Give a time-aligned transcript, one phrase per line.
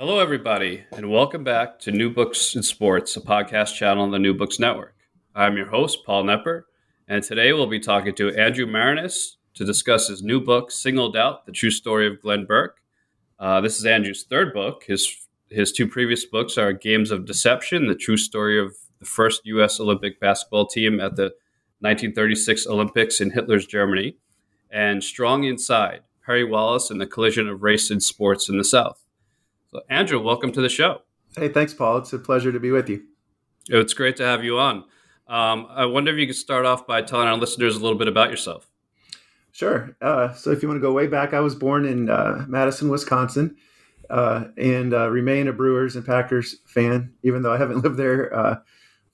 [0.00, 4.18] Hello, everybody, and welcome back to New Books in Sports, a podcast channel on the
[4.20, 4.94] New Books Network.
[5.34, 6.62] I'm your host, Paul Knepper,
[7.08, 11.46] and today we'll be talking to Andrew Maraniss to discuss his new book, Singled Out
[11.46, 12.76] The True Story of Glenn Burke.
[13.40, 14.84] Uh, this is Andrew's third book.
[14.86, 19.40] His, his two previous books are Games of Deception, the true story of the first
[19.46, 19.80] U.S.
[19.80, 21.32] Olympic basketball team at the
[21.80, 24.16] 1936 Olympics in Hitler's Germany,
[24.70, 29.04] and Strong Inside, Perry Wallace and the Collision of Race and Sports in the South.
[29.70, 31.02] So, Andrew, welcome to the show.
[31.36, 31.98] Hey, thanks, Paul.
[31.98, 33.02] It's a pleasure to be with you.
[33.68, 34.84] It's great to have you on.
[35.26, 38.08] Um, I wonder if you could start off by telling our listeners a little bit
[38.08, 38.66] about yourself.
[39.52, 39.94] Sure.
[40.00, 42.88] Uh, so, if you want to go way back, I was born in uh, Madison,
[42.88, 43.56] Wisconsin,
[44.08, 48.34] uh, and uh, remain a Brewers and Packers fan, even though I haven't lived there
[48.34, 48.60] uh,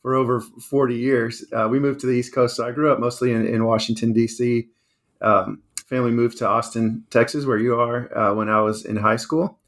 [0.02, 1.44] for over 40 years.
[1.52, 4.12] Uh, we moved to the East Coast, so I grew up mostly in, in Washington,
[4.12, 4.68] D.C.
[5.20, 9.58] Um, family moved to Austin, Texas, where you are, when I was in high school.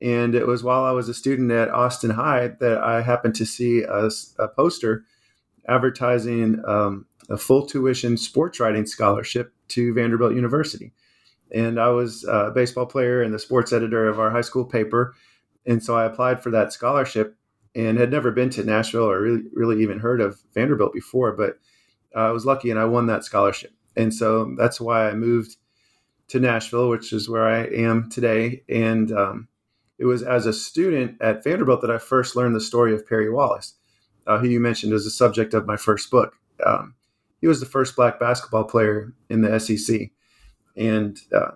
[0.00, 3.46] And it was while I was a student at Austin High that I happened to
[3.46, 5.04] see a, a poster
[5.68, 10.92] advertising um, a full tuition sports writing scholarship to Vanderbilt University.
[11.52, 15.14] And I was a baseball player and the sports editor of our high school paper.
[15.66, 17.36] And so I applied for that scholarship
[17.74, 21.58] and had never been to Nashville or really, really even heard of Vanderbilt before, but
[22.14, 23.72] I was lucky and I won that scholarship.
[23.96, 25.56] And so that's why I moved
[26.28, 28.62] to Nashville, which is where I am today.
[28.68, 29.48] And um,
[29.98, 33.30] it was as a student at Vanderbilt that I first learned the story of Perry
[33.30, 33.74] Wallace,
[34.26, 36.34] uh, who you mentioned as the subject of my first book.
[36.64, 36.94] Um,
[37.40, 40.10] he was the first black basketball player in the SEC.
[40.76, 41.52] And uh,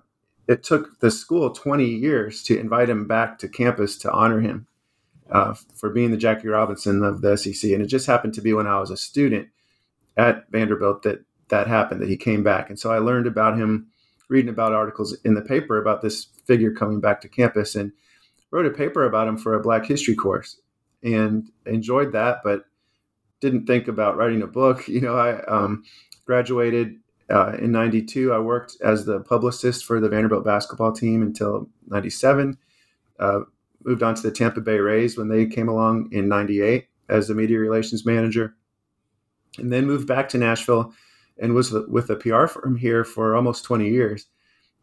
[0.48, 4.66] it took the school 20 years to invite him back to campus to honor him
[5.30, 7.70] uh, for being the Jackie Robinson of the SEC.
[7.70, 9.48] And it just happened to be when I was a student
[10.16, 12.70] at Vanderbilt that that happened, that he came back.
[12.70, 13.88] And so I learned about him
[14.28, 17.74] reading about articles in the paper about this figure coming back to campus.
[17.74, 17.92] And
[18.52, 20.60] wrote a paper about him for a Black History course
[21.02, 22.66] and enjoyed that, but
[23.40, 24.86] didn't think about writing a book.
[24.92, 25.82] You know, I um,
[26.26, 28.32] graduated uh, in 92.
[28.32, 32.56] I worked as the publicist for the Vanderbilt basketball team until 97.
[33.18, 33.40] Uh,
[33.84, 37.34] moved on to the Tampa Bay Rays when they came along in 98 as the
[37.34, 38.54] media relations manager.
[39.58, 40.92] And then moved back to Nashville
[41.38, 44.26] and was with a PR firm here for almost 20 years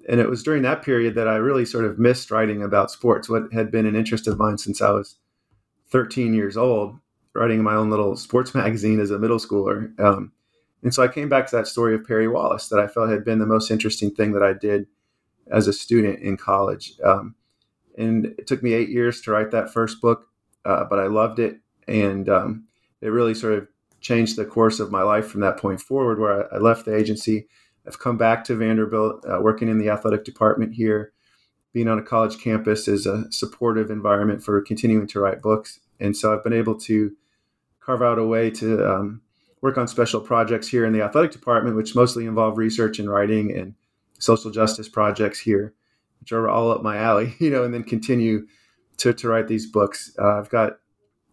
[0.10, 3.30] and it was during that period that I really sort of missed writing about sports,
[3.30, 5.18] what had been an interest of mine since I was
[5.92, 6.98] 13 years old,
[7.36, 9.98] writing my own little sports magazine as a middle schooler.
[10.00, 10.32] Um,
[10.82, 13.24] and so I came back to that story of Perry Wallace that I felt had
[13.24, 14.88] been the most interesting thing that I did
[15.52, 16.94] as a student in college.
[17.04, 17.36] Um,
[17.96, 20.28] and it took me eight years to write that first book,
[20.66, 21.60] uh, but I loved it.
[21.88, 22.64] And um,
[23.02, 23.68] it really sort of
[24.02, 26.96] changed the course of my life from that point forward, where I, I left the
[26.96, 27.48] agency
[27.90, 31.12] I've come back to Vanderbilt, uh, working in the athletic department here.
[31.74, 35.80] Being on a college campus is a supportive environment for continuing to write books.
[36.00, 37.12] And so I've been able to
[37.80, 39.22] carve out a way to um,
[39.62, 43.52] work on special projects here in the athletic department, which mostly involve research and writing
[43.58, 43.74] and
[44.20, 45.74] social justice projects here,
[46.20, 48.46] which are all up my alley, you know, and then continue
[48.98, 50.16] to, to write these books.
[50.20, 50.78] Uh, I've got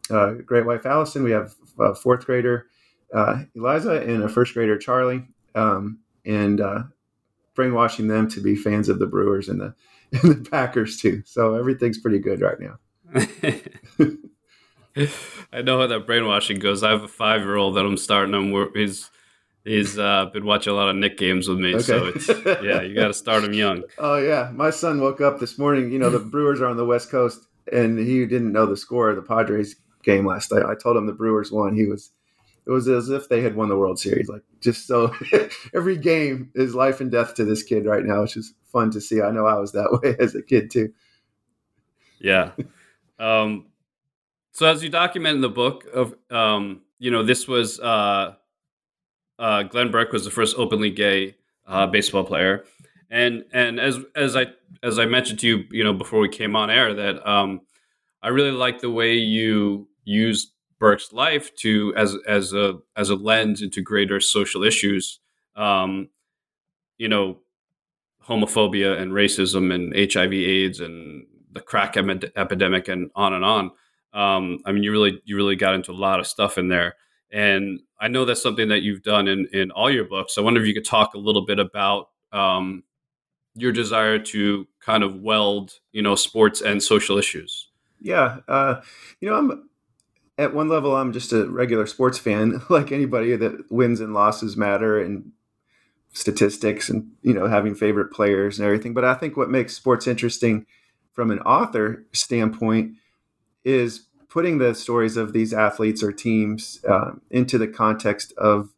[0.08, 1.22] uh, great wife Allison.
[1.22, 2.66] We have a fourth grader
[3.12, 5.26] uh, Eliza and a first grader Charlie.
[5.54, 6.82] Um, and uh,
[7.54, 9.74] brainwashing them to be fans of the Brewers and the
[10.12, 11.22] and the Packers too.
[11.24, 12.78] So everything's pretty good right now.
[15.52, 16.82] I know how that brainwashing goes.
[16.82, 18.70] I have a five year old that I'm starting him.
[18.74, 19.10] He's
[19.64, 21.74] he's uh, been watching a lot of Knick games with me.
[21.74, 21.82] Okay.
[21.82, 22.28] So it's
[22.62, 23.82] yeah, you got to start him young.
[23.98, 25.90] Oh yeah, my son woke up this morning.
[25.90, 29.10] You know the Brewers are on the West Coast, and he didn't know the score
[29.10, 30.64] of the Padres game last night.
[30.64, 31.74] I told him the Brewers won.
[31.74, 32.12] He was
[32.66, 34.28] it was as if they had won the World Series.
[34.28, 35.14] Like just so
[35.74, 39.00] every game is life and death to this kid right now, which is fun to
[39.00, 39.22] see.
[39.22, 40.92] I know I was that way as a kid too.
[42.18, 42.52] Yeah.
[43.18, 43.66] Um,
[44.52, 48.34] so as you document in the book of, um, you know, this was uh,
[49.38, 51.36] uh, Glenn Burke was the first openly gay
[51.66, 52.64] uh, baseball player,
[53.10, 54.46] and and as as I
[54.82, 57.60] as I mentioned to you, you know, before we came on air, that um,
[58.22, 63.16] I really like the way you used Burke's life to as as a as a
[63.16, 65.20] lens into greater social issues.
[65.54, 66.10] Um,
[66.98, 67.38] you know,
[68.26, 73.70] homophobia and racism and HIV/AIDS and the crack em- epidemic and on and on.
[74.12, 76.94] Um, I mean, you really you really got into a lot of stuff in there,
[77.32, 80.38] and I know that's something that you've done in in all your books.
[80.38, 82.82] I wonder if you could talk a little bit about um,
[83.54, 87.68] your desire to kind of weld, you know, sports and social issues.
[88.00, 88.82] Yeah, uh,
[89.20, 89.68] you know, I'm
[90.38, 94.56] at one level, I'm just a regular sports fan, like anybody that wins and losses
[94.56, 95.32] matter and
[96.12, 98.94] statistics and you know having favorite players and everything.
[98.94, 100.66] But I think what makes sports interesting
[101.12, 102.92] from an author standpoint
[103.64, 108.70] is putting the stories of these athletes or teams uh, into the context of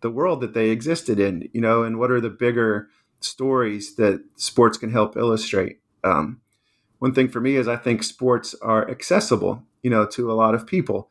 [0.00, 2.88] the world that they existed in, you know, and what are the bigger
[3.20, 5.80] stories that sports can help illustrate.
[6.04, 6.40] Um,
[6.98, 10.52] one thing for me is I think sports are accessible, you know, to a lot
[10.52, 11.08] of people.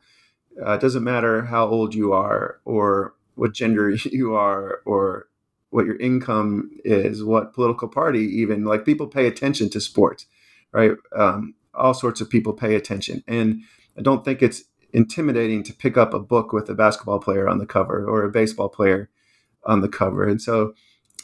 [0.62, 5.28] Uh, it doesn't matter how old you are or what gender you are or
[5.70, 10.26] what your income is, what political party, even like people pay attention to sports,
[10.72, 10.92] right?
[11.16, 13.24] Um, all sorts of people pay attention.
[13.26, 13.62] And
[13.96, 17.56] I don't think it's intimidating to pick up a book with a basketball player on
[17.56, 19.08] the cover or a baseball player
[19.64, 20.28] on the cover.
[20.28, 20.74] And so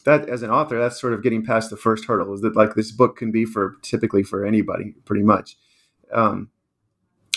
[0.06, 2.76] that as an author, that's sort of getting past the first hurdle is that like
[2.76, 5.58] this book can be for typically for anybody pretty much.
[6.10, 6.48] Um,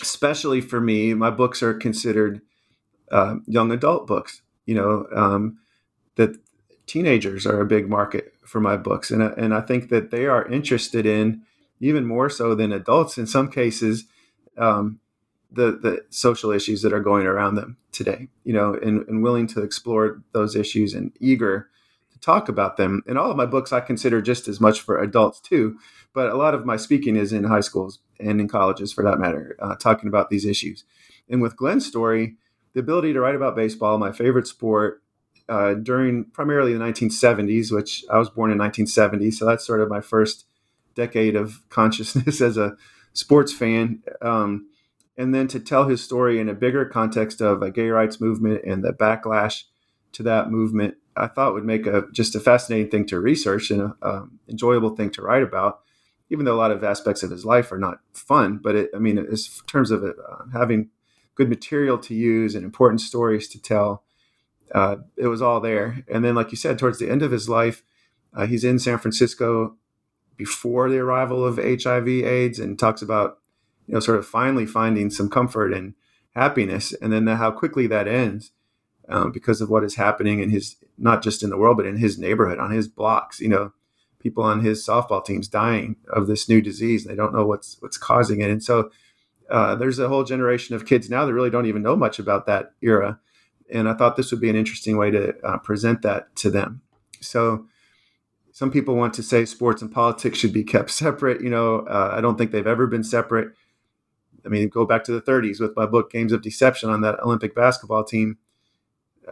[0.02, 2.42] especially for me, my books are considered
[3.12, 5.58] uh, young adult books, you know, um,
[6.16, 6.38] that
[6.86, 9.12] teenagers are a big market for my books.
[9.12, 11.42] And, and I think that they are interested in
[11.80, 14.06] even more so than adults in some cases,
[14.58, 15.00] um,
[15.52, 19.48] the, the social issues that are going around them today, you know, and, and willing
[19.48, 21.70] to explore those issues and eager
[22.12, 23.02] to talk about them.
[23.08, 25.78] And all of my books, I consider just as much for adults too,
[26.14, 29.20] but a lot of my speaking is in high schools and in colleges for that
[29.20, 30.84] matter, uh, talking about these issues.
[31.30, 32.36] And with Glenn's story,
[32.74, 35.02] the ability to write about baseball, my favorite sport,
[35.48, 39.90] uh, during primarily the 1970s, which I was born in 1970, so that's sort of
[39.90, 40.46] my first
[40.96, 42.76] decade of consciousness as a
[43.14, 44.04] sports fan.
[44.22, 44.68] Um,
[45.18, 48.64] and then to tell his story in a bigger context of a gay rights movement
[48.66, 49.64] and the backlash
[50.14, 53.82] to that movement I thought would make a just a fascinating thing to research and
[53.82, 55.82] an um, enjoyable thing to write about.
[56.30, 59.00] Even though a lot of aspects of his life are not fun, but it, I
[59.00, 59.36] mean, in
[59.68, 60.90] terms of it, uh, having
[61.36, 64.04] good material to use and important stories to tell,
[64.74, 66.04] uh, it was all there.
[66.12, 67.84] And then, like you said, towards the end of his life,
[68.34, 69.76] uh, he's in San Francisco
[70.36, 73.40] before the arrival of HIV/AIDS, and talks about
[73.88, 75.94] you know sort of finally finding some comfort and
[76.36, 78.52] happiness, and then the, how quickly that ends
[79.10, 81.98] um, because of what is happening in his not just in the world but in
[81.98, 83.72] his neighborhood on his blocks you know
[84.26, 87.04] people on his softball teams dying of this new disease.
[87.04, 88.50] They don't know what's what's causing it.
[88.50, 88.90] And so
[89.52, 92.48] uh, there's a whole generation of kids now that really don't even know much about
[92.48, 93.20] that era.
[93.72, 96.82] And i thought this would be an interesting way to uh, present that to them.
[97.22, 97.68] So
[98.52, 102.14] some people want to say sports and politics should be kept separate you know uh,
[102.18, 103.50] i don't think they've ever been separate.
[104.44, 107.20] I mean go back to the 30s with my book games of deception on that
[107.20, 108.38] olympic basketball team.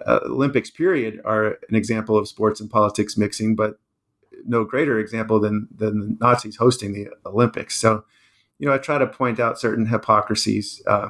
[0.07, 3.77] Uh, Olympics period are an example of sports and politics mixing, but
[4.45, 7.77] no greater example than than the Nazis hosting the Olympics.
[7.77, 8.05] So,
[8.59, 11.09] you know, I try to point out certain hypocrisies uh,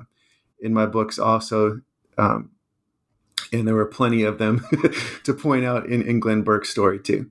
[0.59, 1.81] in my books also,
[2.17, 2.51] um,
[3.51, 4.65] and there were plenty of them
[5.23, 7.29] to point out in, in Glenn Burke's story too.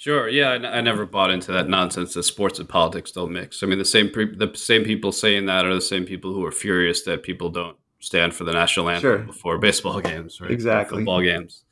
[0.00, 0.30] Sure.
[0.30, 3.62] Yeah, I, I, never bought into that nonsense that sports and politics don't mix.
[3.62, 6.42] I mean, the same pre- the same people saying that are the same people who
[6.46, 9.18] are furious that people don't stand for the national anthem sure.
[9.18, 10.50] before baseball games, right?
[10.50, 10.98] Exactly.
[10.98, 11.64] football games.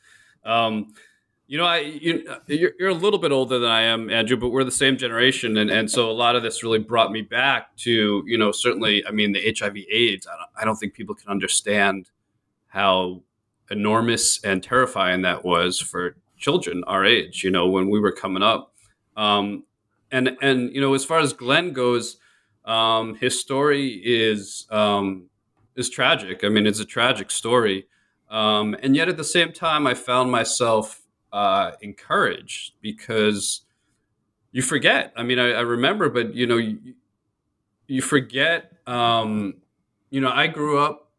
[0.44, 0.92] Um,
[1.48, 4.50] you know, I you, you're, you're, a little bit older than I am, Andrew, but
[4.50, 7.74] we're the same generation, and and so a lot of this really brought me back
[7.78, 10.26] to you know certainly, I mean, the HIV/AIDS.
[10.26, 12.10] I don't, I don't think people can understand
[12.66, 13.22] how
[13.70, 17.42] enormous and terrifying that was for children our age.
[17.42, 18.74] You know, when we were coming up,
[19.16, 19.64] um,
[20.12, 22.18] and and you know, as far as Glenn goes,
[22.66, 25.30] um, his story is um,
[25.76, 26.44] is tragic.
[26.44, 27.86] I mean, it's a tragic story.
[28.28, 31.00] Um, and yet at the same time, I found myself
[31.32, 33.62] uh, encouraged because
[34.52, 35.12] you forget.
[35.16, 36.94] I mean, I, I remember, but you know, you,
[37.86, 38.72] you forget.
[38.86, 39.54] Um,
[40.10, 41.10] you know, I grew up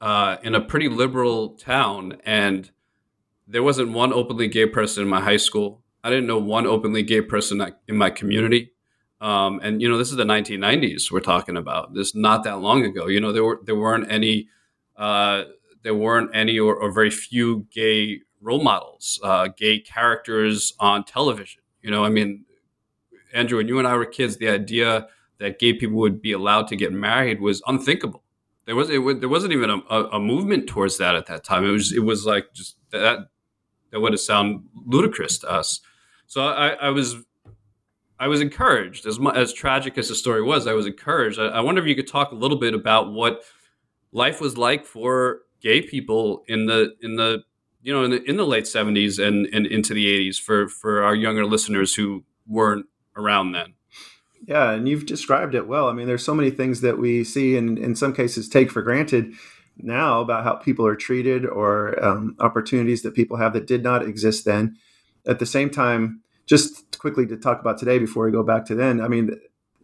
[0.00, 2.70] uh, in a pretty liberal town, and
[3.46, 5.82] there wasn't one openly gay person in my high school.
[6.02, 8.72] I didn't know one openly gay person in my community.
[9.20, 11.94] Um, and you know, this is the 1990s we're talking about.
[11.94, 13.08] This not that long ago.
[13.08, 14.48] You know, there were there weren't any
[14.96, 15.44] uh,
[15.82, 21.60] there weren't any or, or, very few gay role models, uh, gay characters on television.
[21.82, 22.46] You know, I mean,
[23.34, 25.06] Andrew, when you and I were kids, the idea
[25.38, 28.24] that gay people would be allowed to get married was unthinkable.
[28.64, 31.64] There was it, there wasn't even a, a, movement towards that at that time.
[31.64, 33.28] It was it was like just that
[33.90, 35.80] that would have sound ludicrous to us.
[36.26, 37.16] So I, I was
[38.18, 40.66] I was encouraged as much, as tragic as the story was.
[40.66, 41.38] I was encouraged.
[41.38, 43.42] I, I wonder if you could talk a little bit about what
[44.12, 47.42] life was like for gay people in the in the
[47.88, 51.02] you know in the in the late seventies and and into the eighties for for
[51.02, 52.84] our younger listeners who weren't
[53.16, 53.72] around then.
[54.46, 55.88] Yeah, and you've described it well.
[55.88, 58.82] I mean, there's so many things that we see and in some cases take for
[58.82, 59.32] granted
[59.78, 64.02] now about how people are treated or um, opportunities that people have that did not
[64.02, 64.76] exist then.
[65.26, 68.74] At the same time, just quickly to talk about today before we go back to
[68.74, 69.30] then, I mean,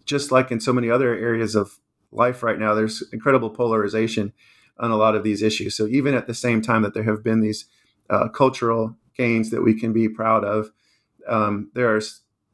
[0.04, 1.78] just like in so many other areas of
[2.12, 4.34] life right now, there's incredible polarization
[4.78, 5.74] on a lot of these issues.
[5.74, 7.64] So even at the same time that there have been these
[8.10, 10.70] uh, cultural gains that we can be proud of,
[11.28, 12.00] um, there are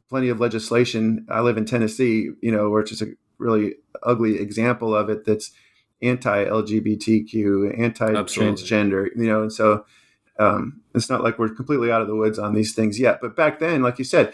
[0.09, 1.27] plenty of legislation.
[1.31, 3.07] I live in Tennessee, you know, which is a
[3.39, 5.25] really ugly example of it.
[5.25, 5.53] That's
[6.03, 9.85] anti-LGBTQ, anti-transgender, you know, and so
[10.39, 13.21] um, it's not like we're completely out of the woods on these things yet.
[13.21, 14.33] But back then, like you said,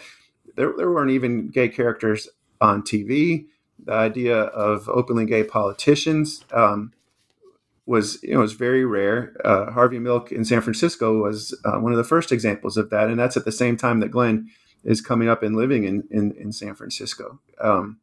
[0.55, 2.29] there, there weren't even gay characters
[2.61, 3.45] on TV.
[3.85, 6.93] The idea of openly gay politicians um,
[7.87, 9.35] was, you know, was very rare.
[9.43, 13.09] Uh, Harvey Milk in San Francisco was uh, one of the first examples of that,
[13.09, 14.49] and that's at the same time that Glenn
[14.83, 17.39] is coming up and living in in, in San Francisco.
[17.59, 17.99] Um,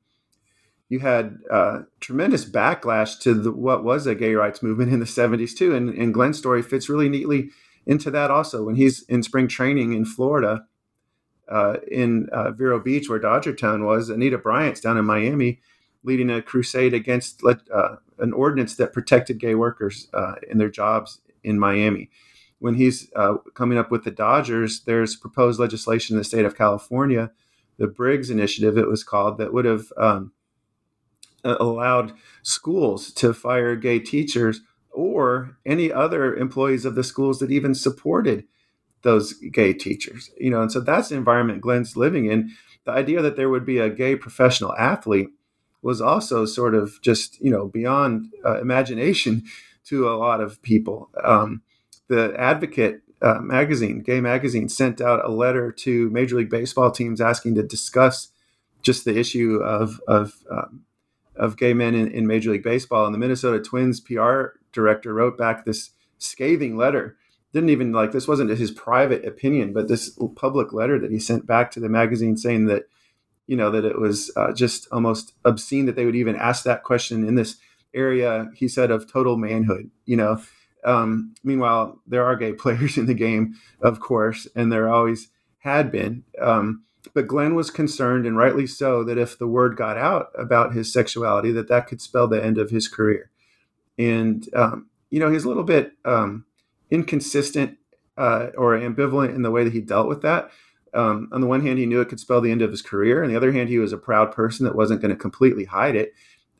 [0.88, 5.07] you had uh, tremendous backlash to the, what was a gay rights movement in the
[5.07, 7.50] 70s too and, and glenn's story fits really neatly
[7.87, 10.67] into that also when he's in spring training in florida
[11.49, 15.61] uh, in uh, vero beach where dodger town was anita bryant's down in miami
[16.03, 21.21] leading a crusade against uh, an ordinance that protected gay workers uh, in their jobs
[21.42, 22.11] in miami
[22.59, 26.56] when he's uh, coming up with the dodgers there's proposed legislation in the state of
[26.56, 27.30] california
[27.78, 30.33] the briggs initiative it was called that would have um,
[31.44, 37.75] allowed schools to fire gay teachers or any other employees of the schools that even
[37.75, 38.44] supported
[39.02, 40.30] those gay teachers.
[40.38, 42.52] You know, and so that's the environment Glenn's living in.
[42.85, 45.28] The idea that there would be a gay professional athlete
[45.85, 49.45] was also sort of just you know beyond uh, imagination
[49.85, 51.11] to a lot of people.
[51.23, 51.62] Um,
[52.09, 57.21] the Advocate uh, magazine, gay magazine, sent out a letter to Major League Baseball teams
[57.21, 58.29] asking to discuss
[58.83, 60.85] just the issue of of um,
[61.37, 63.07] of gay men in, in Major League Baseball.
[63.07, 67.17] And the Minnesota Twins PR director wrote back this scathing letter.
[67.53, 71.47] Didn't even like this wasn't his private opinion, but this public letter that he sent
[71.47, 72.85] back to the magazine saying that,
[73.47, 76.83] you know, that it was uh, just almost obscene that they would even ask that
[76.83, 77.57] question in this
[77.95, 78.49] area.
[78.55, 79.91] He said of total manhood.
[80.07, 80.43] You know,
[80.85, 85.91] um, meanwhile there are gay players in the game, of course, and there always had
[85.91, 86.25] been.
[86.41, 90.73] Um, but Glenn was concerned, and rightly so, that if the word got out about
[90.73, 93.31] his sexuality, that that could spell the end of his career.
[93.99, 96.47] And um, you know, he's a little bit um,
[96.91, 97.79] inconsistent
[98.17, 100.51] uh, or ambivalent in the way that he dealt with that.
[100.95, 103.23] Um, on the one hand, he knew it could spell the end of his career.
[103.23, 105.97] On the other hand, he was a proud person that wasn't going to completely hide
[105.97, 106.15] it,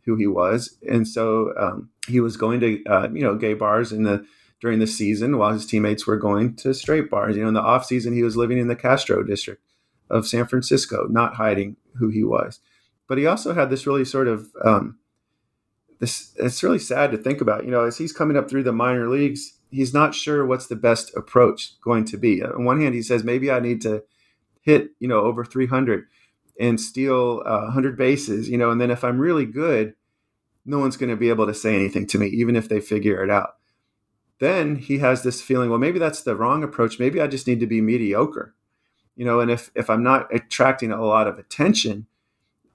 [0.05, 3.93] who he was, and so um, he was going to uh, you know gay bars
[3.93, 4.25] in the
[4.61, 7.37] during the season while his teammates were going to straight bars.
[7.37, 9.62] You know, in the off season, he was living in the Castro district
[10.11, 12.61] of San Francisco, not hiding who he was.
[13.09, 14.99] But he also had this really sort of um,
[16.00, 16.35] this.
[16.37, 17.64] It's really sad to think about.
[17.64, 20.76] You know, as he's coming up through the minor leagues, he's not sure what's the
[20.76, 22.43] best approach going to be.
[22.43, 24.03] On one hand, he says maybe I need to
[24.64, 26.06] hit you know over 300
[26.59, 28.49] and steal uh, 100 bases.
[28.49, 29.94] You know, and then if I'm really good,
[30.64, 33.23] no one's going to be able to say anything to me, even if they figure
[33.23, 33.56] it out.
[34.40, 36.99] Then he has this feeling, well, maybe that's the wrong approach.
[36.99, 38.54] Maybe I just need to be mediocre
[39.16, 42.06] you know and if if i'm not attracting a lot of attention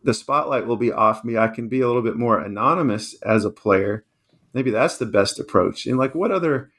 [0.04, 3.46] the spotlight will be off me i can be a little bit more anonymous as
[3.46, 4.06] a player
[4.54, 6.72] maybe that's the best approach and like what other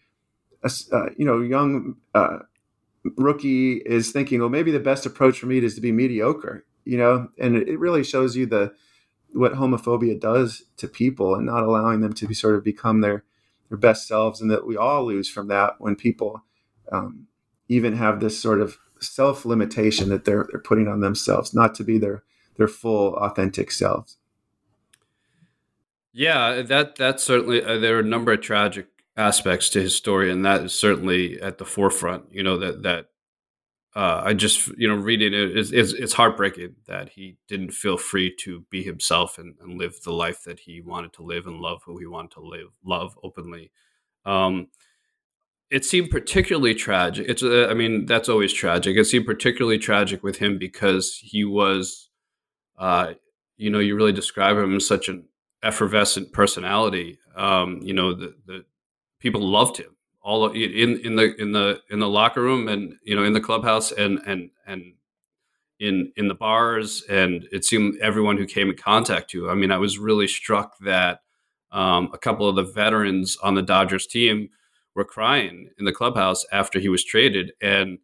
[0.62, 2.38] uh, you know young uh,
[3.16, 6.98] rookie is thinking well maybe the best approach for me is to be mediocre you
[6.98, 8.72] know and it really shows you the
[9.32, 13.24] what homophobia does to people and not allowing them to be sort of become their
[13.68, 16.42] their best selves and that we all lose from that when people
[16.92, 17.26] um,
[17.68, 21.84] even have this sort of self limitation that they're they're putting on themselves, not to
[21.84, 22.22] be their
[22.56, 24.18] their full authentic selves.
[26.12, 28.88] Yeah, that that's certainly uh, there are a number of tragic
[29.20, 32.24] aspects to his story, and that is certainly at the forefront.
[32.32, 33.06] You know that that
[33.94, 37.96] uh, I just you know reading it is it's, it's, heartbreaking that he didn't feel
[37.96, 41.60] free to be himself and, and, live the life that he wanted to live and
[41.60, 43.72] love who he wanted to live, love openly.
[44.24, 44.68] Um,
[45.70, 47.26] it seemed particularly tragic.
[47.28, 48.96] It's, uh, I mean, that's always tragic.
[48.96, 52.10] It seemed particularly tragic with him because he was,
[52.78, 53.14] uh,
[53.56, 55.28] you know, you really describe him as such an
[55.62, 57.18] effervescent personality.
[57.36, 58.64] Um, you know, the, the
[59.20, 63.14] people loved him all in in the in the in the locker room and you
[63.14, 64.94] know in the clubhouse and and and
[65.80, 69.48] in in the bars, and it seemed everyone who came in contact you.
[69.50, 71.20] I mean, I was really struck that
[71.72, 74.50] um, a couple of the veterans on the Dodgers team
[74.94, 77.98] were crying in the clubhouse after he was traded, and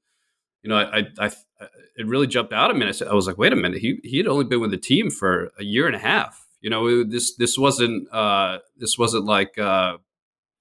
[0.62, 1.26] you know, I, I,
[1.60, 1.66] I
[1.98, 2.86] it really jumped out at me.
[2.86, 4.78] I, said, I was like, wait a minute, he he had only been with the
[4.78, 6.46] team for a year and a half.
[6.62, 9.98] You know, this this wasn't uh, this wasn't like uh,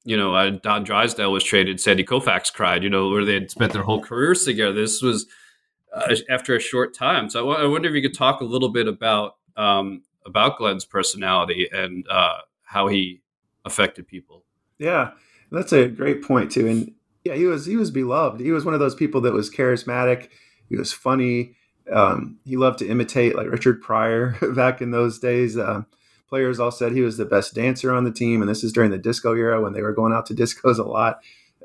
[0.05, 2.83] you know uh, Don Drysdale was traded, Sandy Koufax cried.
[2.83, 4.73] You know, where they had spent their whole careers together.
[4.73, 5.25] This was
[5.93, 7.29] uh, after a short time.
[7.29, 11.67] So I, wonder if you could talk a little bit about um, about Glenn's personality
[11.71, 13.21] and uh, how he
[13.65, 14.43] affected people.
[14.77, 15.11] Yeah,
[15.51, 16.67] that's a great point too.
[16.67, 16.91] And
[17.23, 18.41] yeah, he was he was beloved.
[18.41, 20.29] He was one of those people that was charismatic.
[20.69, 21.55] He was funny.
[21.91, 25.57] Um, he loved to imitate like Richard Pryor back in those days.
[25.57, 25.83] Uh,
[26.27, 28.91] players all said he was the best dancer on the team, and this is during
[28.91, 31.19] the disco era when they were going out to discos a lot.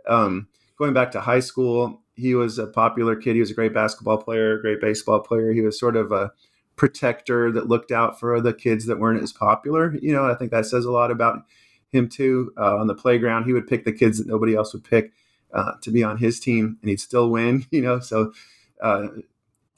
[0.09, 0.49] Um,
[0.79, 3.35] going back to high school, he was a popular kid.
[3.35, 5.53] He was a great basketball player, great baseball player.
[5.53, 6.33] He was sort of a
[6.77, 9.95] protector that looked out for the kids that weren't as popular.
[10.01, 11.45] You know, I think that says a lot about
[11.91, 12.53] him too.
[12.57, 15.13] Uh, on the playground, he would pick the kids that nobody else would pick
[15.53, 17.67] uh, to be on his team, and he'd still win.
[17.71, 18.33] You know, so
[18.81, 19.09] uh,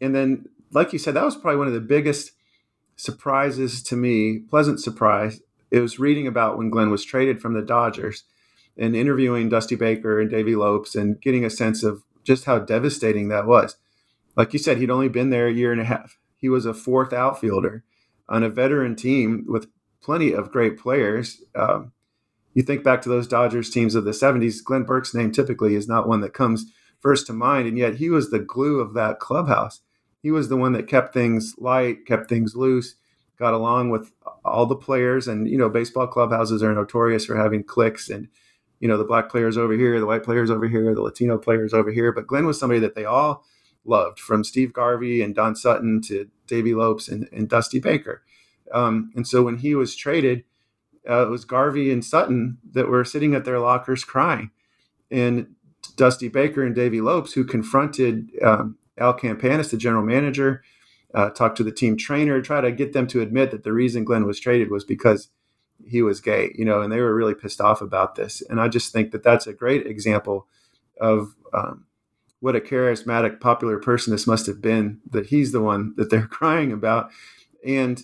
[0.01, 2.33] and then, like you said, that was probably one of the biggest
[2.97, 5.41] surprises to me, pleasant surprise.
[5.71, 8.25] It was reading about when Glenn was traded from the Dodgers
[8.77, 13.29] and interviewing Dusty Baker and Davey Lopes and getting a sense of just how devastating
[13.29, 13.77] that was.
[14.37, 16.19] Like you said, he'd only been there a year and a half.
[16.37, 17.85] He was a fourth outfielder
[18.29, 19.69] on a veteran team with
[20.03, 21.43] plenty of great players.
[21.55, 21.93] Um,
[22.55, 25.89] you think back to those Dodgers teams of the 70s, Glenn Burke's name typically is
[25.89, 26.67] not one that comes
[27.01, 29.81] first to mind, and yet he was the glue of that clubhouse.
[30.23, 32.95] He was the one that kept things light, kept things loose,
[33.39, 34.13] got along with
[34.45, 35.27] all the players.
[35.29, 38.29] And, you know, baseball clubhouses are notorious for having cliques and
[38.83, 41.73] you know the black players over here, the white players over here, the Latino players
[41.73, 42.11] over here.
[42.11, 43.45] But Glenn was somebody that they all
[43.85, 48.23] loved, from Steve Garvey and Don Sutton to Davey Lopes and, and Dusty Baker.
[48.73, 50.43] Um, and so when he was traded,
[51.09, 54.51] uh, it was Garvey and Sutton that were sitting at their lockers crying,
[55.13, 55.55] and
[55.97, 60.63] Dusty Baker and Davey Lopes, who confronted um, Al Campanis, the general manager,
[61.15, 64.05] uh, talked to the team trainer, try to get them to admit that the reason
[64.05, 65.29] Glenn was traded was because
[65.85, 68.43] he was gay, you know, and they were really pissed off about this.
[68.49, 70.47] And I just think that that's a great example
[71.01, 71.87] of um,
[72.41, 75.01] what a charismatic, popular person this must have been.
[75.11, 77.11] That he's the one that they're crying about,
[77.67, 78.03] and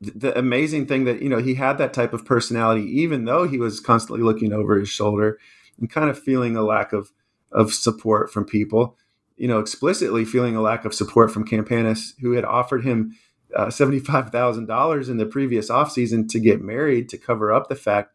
[0.00, 3.58] the amazing thing that you know he had that type of personality, even though he
[3.58, 5.38] was constantly looking over his shoulder
[5.78, 7.12] and kind of feeling a lack of
[7.52, 8.96] of support from people.
[9.36, 13.16] You know, explicitly feeling a lack of support from Campanis, who had offered him
[13.54, 18.14] uh, $75,000 in the previous offseason to get married to cover up the fact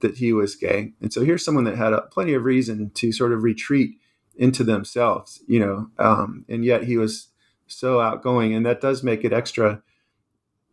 [0.00, 0.92] that he was gay.
[1.00, 3.96] And so here's someone that had a, plenty of reason to sort of retreat
[4.36, 7.28] into themselves, you know, um, and yet he was
[7.66, 8.54] so outgoing.
[8.54, 9.82] And that does make it extra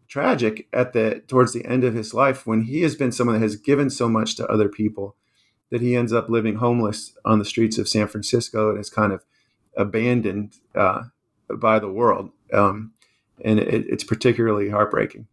[0.07, 3.41] tragic at the towards the end of his life when he has been someone that
[3.41, 5.15] has given so much to other people
[5.71, 9.11] that he ends up living homeless on the streets of San Francisco and is kind
[9.11, 9.25] of
[9.77, 11.03] abandoned uh,
[11.57, 12.31] by the world.
[12.51, 12.93] Um,
[13.43, 15.27] and it, it's particularly heartbreaking.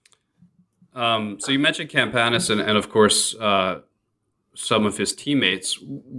[0.94, 3.80] Um, so you mentioned Campanis, and, and of course, uh,
[4.54, 5.78] some of his teammates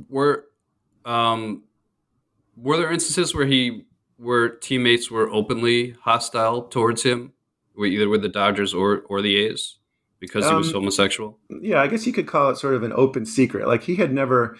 [0.09, 0.45] were.
[1.03, 1.63] Um,
[2.55, 3.85] were there instances where he,
[4.17, 7.33] where teammates were openly hostile towards him,
[7.77, 9.77] either with the Dodgers or or the A's,
[10.19, 11.39] because he was um, homosexual?
[11.49, 13.67] Yeah, I guess you could call it sort of an open secret.
[13.67, 14.57] Like he had never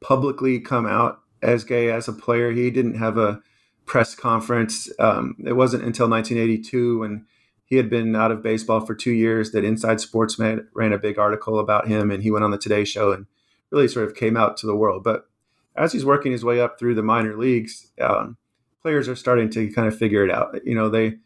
[0.00, 2.52] publicly come out as gay as a player.
[2.52, 3.40] He didn't have a
[3.86, 4.90] press conference.
[4.98, 7.26] Um, it wasn't until 1982 when
[7.64, 11.18] he had been out of baseball for two years that Inside Sports ran a big
[11.18, 13.26] article about him, and he went on the Today Show and
[13.70, 15.04] really sort of came out to the world.
[15.04, 15.28] But
[15.76, 18.36] as he's working his way up through the minor leagues, um,
[18.82, 20.58] players are starting to kind of figure it out.
[20.64, 21.18] You know, they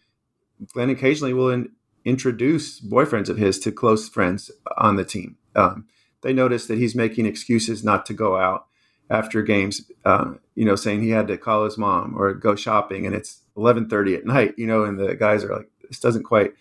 [0.72, 1.70] Glenn occasionally will in,
[2.05, 5.37] introduce boyfriends of his to close friends on the team.
[5.55, 5.87] Um,
[6.22, 8.66] they notice that he's making excuses not to go out
[9.12, 13.07] after games, uh, you know, saying he had to call his mom or go shopping,
[13.07, 16.55] and it's 11:30 at night, you know, and the guys are like, this doesn't quite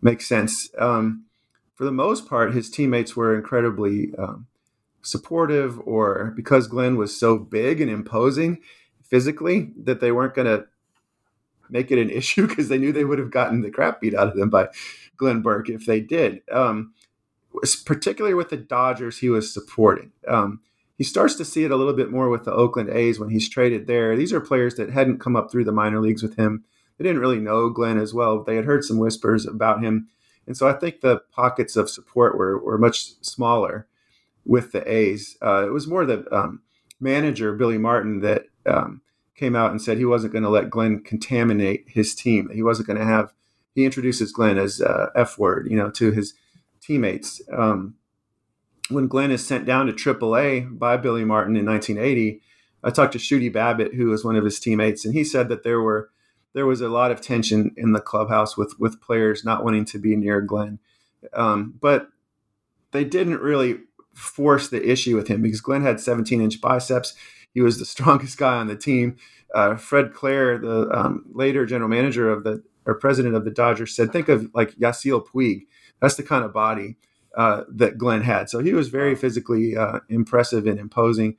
[0.00, 0.70] make sense.
[0.78, 1.26] Um,
[1.74, 4.46] for the most part, his teammates were incredibly um,
[5.02, 8.58] supportive, or because Glenn was so big and imposing
[9.02, 10.66] physically that they weren't going to
[11.68, 14.28] make it an issue because they knew they would have gotten the crap beat out
[14.28, 14.68] of them by
[15.18, 16.40] Glenn Burke if they did.
[16.50, 16.94] Um,
[17.84, 20.12] particularly with the Dodgers, he was supporting.
[20.26, 20.60] Um,
[20.98, 23.48] he starts to see it a little bit more with the Oakland A's when he's
[23.48, 24.16] traded there.
[24.16, 26.64] These are players that hadn't come up through the minor leagues with him.
[26.98, 28.42] They didn't really know Glenn as well.
[28.42, 30.08] They had heard some whispers about him.
[30.44, 33.86] And so I think the pockets of support were, were much smaller
[34.44, 35.36] with the A's.
[35.40, 36.62] Uh, it was more the um,
[36.98, 39.00] manager, Billy Martin, that um,
[39.36, 42.50] came out and said he wasn't going to let Glenn contaminate his team.
[42.52, 43.32] He wasn't going to have.
[43.76, 46.34] He introduces Glenn as uh, F word, you know, to his
[46.80, 47.40] teammates.
[47.52, 47.94] Um,
[48.88, 52.40] when Glenn is sent down to AAA by Billy Martin in 1980,
[52.82, 55.62] I talked to Shooty Babitt, who was one of his teammates, and he said that
[55.62, 56.10] there were
[56.54, 59.98] there was a lot of tension in the clubhouse with with players not wanting to
[59.98, 60.78] be near Glenn,
[61.32, 62.08] um, but
[62.92, 63.80] they didn't really
[64.14, 67.14] force the issue with him because Glenn had 17 inch biceps.
[67.52, 69.16] He was the strongest guy on the team.
[69.54, 73.94] Uh, Fred Claire, the um, later general manager of the or president of the Dodgers,
[73.94, 75.66] said, "Think of like Yasiel Puig.
[76.00, 76.96] That's the kind of body
[77.36, 78.48] uh, that Glenn had.
[78.50, 81.36] So he was very physically uh, impressive and imposing.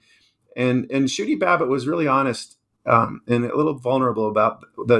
[0.56, 5.00] And and Shooty Babitt was really honest um, and a little vulnerable about the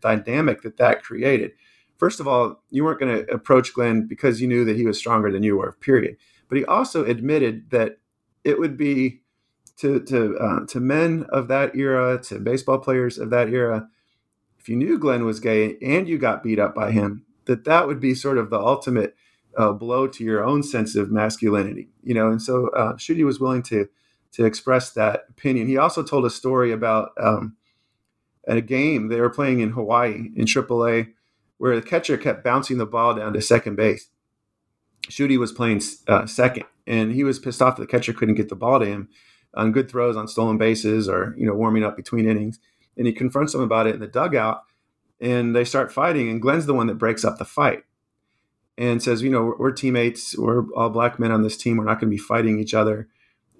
[0.00, 1.52] dynamic that that created.
[1.98, 4.98] First of all, you weren't going to approach Glenn because you knew that he was
[4.98, 5.72] stronger than you were.
[5.80, 6.16] Period.
[6.48, 7.98] But he also admitted that
[8.42, 9.20] it would be
[9.78, 13.88] to to uh, to men of that era, to baseball players of that era,
[14.60, 17.86] if you knew Glenn was gay and you got beat up by him, that that
[17.86, 19.16] would be sort of the ultimate
[19.56, 22.30] uh, blow to your own sense of masculinity, you know.
[22.30, 23.88] And so uh, Shooty was willing to
[24.32, 25.66] to express that opinion.
[25.66, 27.56] He also told a story about um,
[28.46, 31.12] at a game they were playing in Hawaii in AAA,
[31.58, 34.08] where the catcher kept bouncing the ball down to second base.
[35.08, 38.48] Shooty was playing uh, second, and he was pissed off that the catcher couldn't get
[38.48, 39.08] the ball to him
[39.54, 42.60] on good throws on stolen bases or you know warming up between innings.
[42.96, 44.62] And he confronts him about it in the dugout,
[45.20, 46.28] and they start fighting.
[46.28, 47.84] And Glenn's the one that breaks up the fight
[48.78, 50.36] and says, you know, we're, we're teammates.
[50.36, 51.76] We're all black men on this team.
[51.76, 53.08] We're not going to be fighting each other.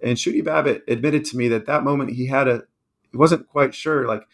[0.03, 2.63] And Shooty Babitt admitted to me that that moment he had a,
[3.11, 4.27] he wasn't quite sure, like,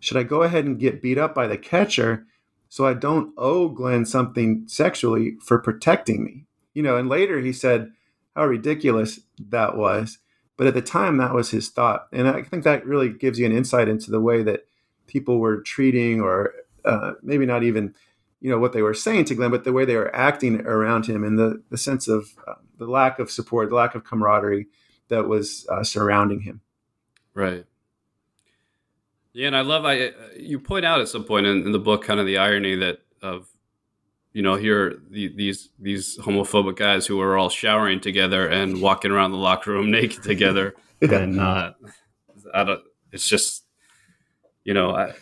[0.00, 2.26] should I go ahead and get beat up by the catcher
[2.68, 6.46] so I don't owe Glenn something sexually for protecting me?
[6.74, 7.92] You know, and later he said
[8.34, 10.18] how ridiculous that was.
[10.56, 12.08] But at the time, that was his thought.
[12.12, 14.66] And I think that really gives you an insight into the way that
[15.06, 17.94] people were treating, or uh, maybe not even
[18.40, 21.06] you know what they were saying to Glenn, but the way they were acting around
[21.06, 24.66] him, and the the sense of uh, the lack of support, the lack of camaraderie
[25.08, 26.60] that was uh, surrounding him.
[27.34, 27.64] Right.
[29.32, 32.04] Yeah, and I love I you point out at some point in, in the book
[32.04, 33.48] kind of the irony that of
[34.32, 39.10] you know here the, these these homophobic guys who are all showering together and walking
[39.10, 41.10] around the locker room naked together, yeah.
[41.18, 41.72] and uh,
[42.54, 42.82] I don't.
[43.12, 43.64] It's just
[44.64, 45.14] you know I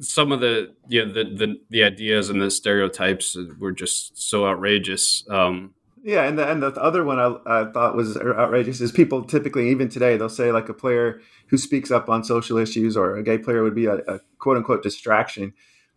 [0.00, 5.24] some of the yeah the, the the ideas and the stereotypes were just so outrageous.
[5.28, 9.22] Um, yeah, and the and the other one I, I thought was outrageous is people
[9.24, 13.16] typically even today they'll say like a player who speaks up on social issues or
[13.16, 15.52] a gay player would be a, a quote unquote distraction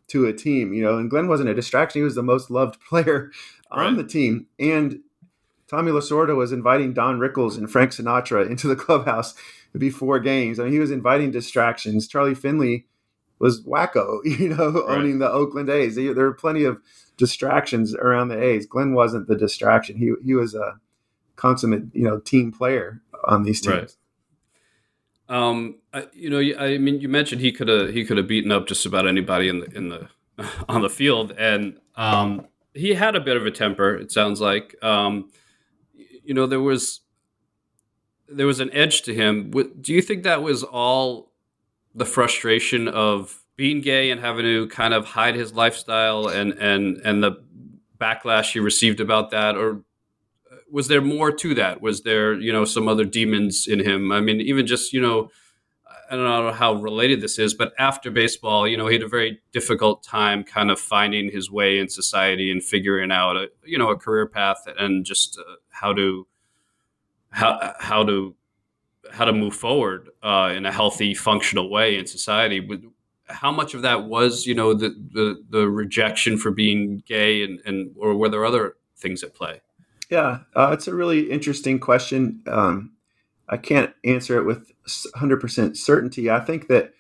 [0.07, 0.73] to a team.
[0.73, 3.31] You know, and Glenn wasn't a distraction; he was the most loved player
[3.71, 3.97] on right.
[3.97, 4.47] the team.
[4.59, 4.99] And
[5.67, 9.33] Tommy Lasorda was inviting Don Rickles and Frank Sinatra into the clubhouse
[9.75, 10.59] before games.
[10.59, 12.07] I mean, he was inviting distractions.
[12.07, 12.85] Charlie Finley
[13.39, 14.97] was wacko, you know, right.
[14.97, 15.95] owning the Oakland A's.
[15.95, 16.81] There were plenty of
[17.17, 18.65] distractions around the A's.
[18.65, 19.97] Glenn wasn't the distraction.
[19.97, 20.79] He he was a
[21.35, 23.75] consummate, you know, team player on these teams.
[23.75, 23.95] Right.
[25.27, 28.51] Um, I, you know, I mean, you mentioned he could have he could have beaten
[28.51, 30.09] up just about anybody in the in the
[30.69, 33.95] on the field, and um, he had a bit of a temper.
[33.95, 35.31] It sounds like, um,
[36.23, 37.01] you know, there was
[38.27, 39.51] there was an edge to him.
[39.51, 41.31] Do you think that was all
[41.95, 46.97] the frustration of being gay and having to kind of hide his lifestyle and and
[46.97, 47.43] and the
[47.97, 49.81] backlash he received about that or
[50.71, 51.81] was there more to that?
[51.81, 54.11] Was there you know some other demons in him?
[54.11, 55.29] I mean even just you know
[56.09, 59.07] i don't know how related this is but after baseball you know he had a
[59.07, 63.77] very difficult time kind of finding his way in society and figuring out a you
[63.77, 66.27] know a career path and just uh, how to
[67.29, 68.35] how how to
[69.15, 72.67] how to move forward uh, in a healthy, functional way in society.
[73.27, 77.61] How much of that was, you know, the the, the rejection for being gay, and,
[77.65, 79.61] and or were there other things at play?
[80.09, 82.41] Yeah, uh, it's a really interesting question.
[82.45, 82.91] Um,
[83.47, 86.29] I can't answer it with 100% certainty.
[86.29, 86.93] I think that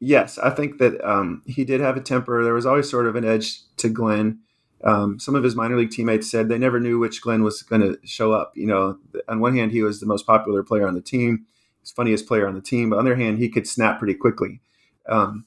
[0.00, 2.42] yes, I think that um, he did have a temper.
[2.42, 4.40] There was always sort of an edge to Glenn.
[4.84, 7.82] Um, some of his minor league teammates said they never knew which Glenn was going
[7.82, 8.52] to show up.
[8.56, 11.46] You know, on one hand, he was the most popular player on the team,
[11.80, 12.90] he's funniest player on the team.
[12.90, 14.60] But on the other hand, he could snap pretty quickly.
[15.08, 15.46] Um,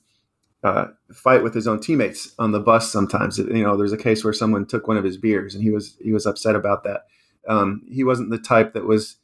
[0.66, 3.38] uh, fight with his own teammates on the bus sometimes.
[3.38, 5.96] You know, there's a case where someone took one of his beers, and he was
[6.02, 7.06] he was upset about that.
[7.48, 9.18] Um, he wasn't the type that was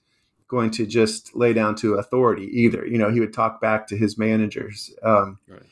[0.47, 2.86] going to just lay down to authority either.
[2.86, 5.63] You know, he would talk back to his managers, um, right.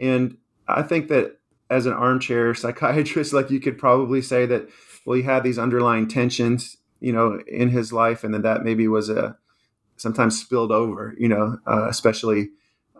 [0.00, 1.38] and I think that
[1.70, 4.68] as an armchair psychiatrist, like you could probably say that,
[5.04, 8.88] well, he had these underlying tensions, you know, in his life, and then that maybe
[8.88, 9.36] was a
[9.96, 12.50] sometimes spilled over, you know, uh, especially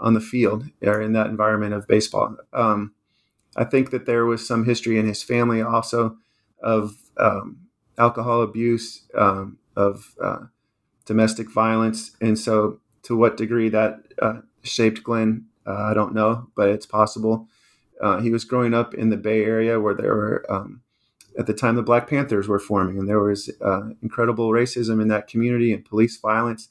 [0.01, 2.37] on the field or in that environment of baseball.
[2.53, 2.93] Um,
[3.57, 6.17] I think that there was some history in his family also
[6.63, 7.59] of um,
[7.97, 10.45] alcohol abuse, um, of uh,
[11.05, 16.49] domestic violence, and so to what degree that uh, shaped Glenn, uh, I don't know,
[16.57, 17.49] but it's possible.
[18.01, 20.83] Uh, he was growing up in the Bay Area where there were, um,
[21.39, 25.09] at the time, the Black Panthers were forming, and there was uh, incredible racism in
[25.09, 26.69] that community and police violence,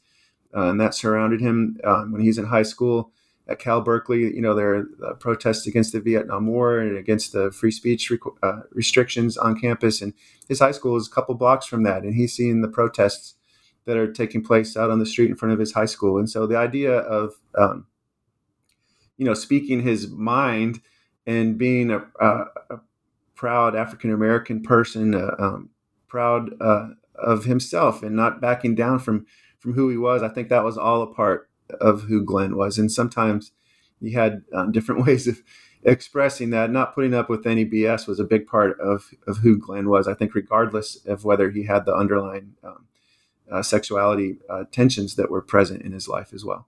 [0.55, 1.77] uh, and that surrounded him
[2.09, 3.11] when he's in high school
[3.49, 7.31] at Cal Berkeley, you know, there are uh, protests against the Vietnam War and against
[7.31, 8.11] the free speech
[8.43, 10.01] uh, restrictions on campus.
[10.01, 10.13] And
[10.47, 12.03] his high school is a couple blocks from that.
[12.03, 13.35] And he's seeing the protests
[13.85, 16.17] that are taking place out on the street in front of his high school.
[16.17, 17.87] And so the idea of, um,
[19.17, 20.81] you know, speaking his mind
[21.27, 22.79] and being a, a, a
[23.35, 25.69] proud African American person, uh, um,
[26.07, 29.27] proud uh, of himself and not backing down from
[29.59, 31.49] from who he was, I think that was all a part
[31.81, 32.77] of who Glenn was.
[32.77, 33.51] And sometimes
[33.99, 35.43] he had um, different ways of
[35.83, 36.71] expressing that.
[36.71, 40.07] Not putting up with any BS was a big part of, of who Glenn was.
[40.07, 42.85] I think, regardless of whether he had the underlying um,
[43.51, 46.67] uh, sexuality uh, tensions that were present in his life as well.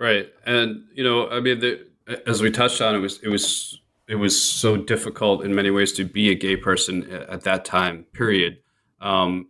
[0.00, 1.86] Right, and you know, I mean, the,
[2.26, 5.92] as we touched on, it was it was it was so difficult in many ways
[5.92, 8.06] to be a gay person at that time.
[8.14, 8.58] Period.
[9.02, 9.48] Um,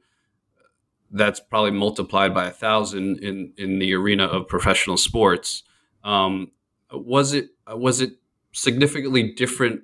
[1.12, 5.62] that's probably multiplied by a thousand in in the arena of professional sports.
[6.02, 6.50] Um,
[6.92, 8.14] was it was it
[8.50, 9.82] significantly different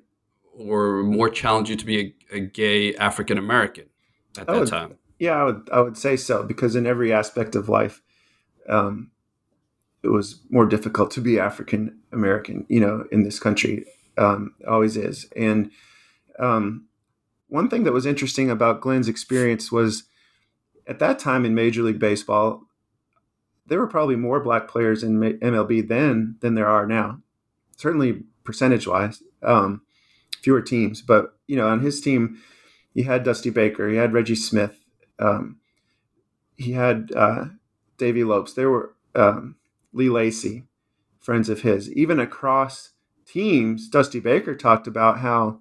[0.52, 3.84] or more challenging to be a, a gay African American
[4.36, 4.98] at that would, time?
[5.20, 8.02] Yeah, I would I would say so because in every aspect of life,
[8.68, 9.12] um,
[10.06, 13.84] it was more difficult to be African American, you know, in this country.
[14.16, 15.26] Um, always is.
[15.36, 15.70] And
[16.38, 16.86] um,
[17.48, 20.04] one thing that was interesting about Glenn's experience was
[20.86, 22.62] at that time in Major League Baseball,
[23.66, 27.20] there were probably more black players in MLB then than there are now.
[27.76, 29.82] Certainly percentage wise, um,
[30.40, 31.02] fewer teams.
[31.02, 32.40] But you know, on his team,
[32.94, 34.78] he had Dusty Baker, he had Reggie Smith,
[35.18, 35.58] um,
[36.56, 37.46] he had uh,
[37.98, 38.54] Davey Lopes.
[38.54, 39.56] There were um,
[39.96, 40.64] Lee Lacy,
[41.18, 41.90] friends of his.
[41.92, 42.92] Even across
[43.24, 45.60] teams, Dusty Baker talked about how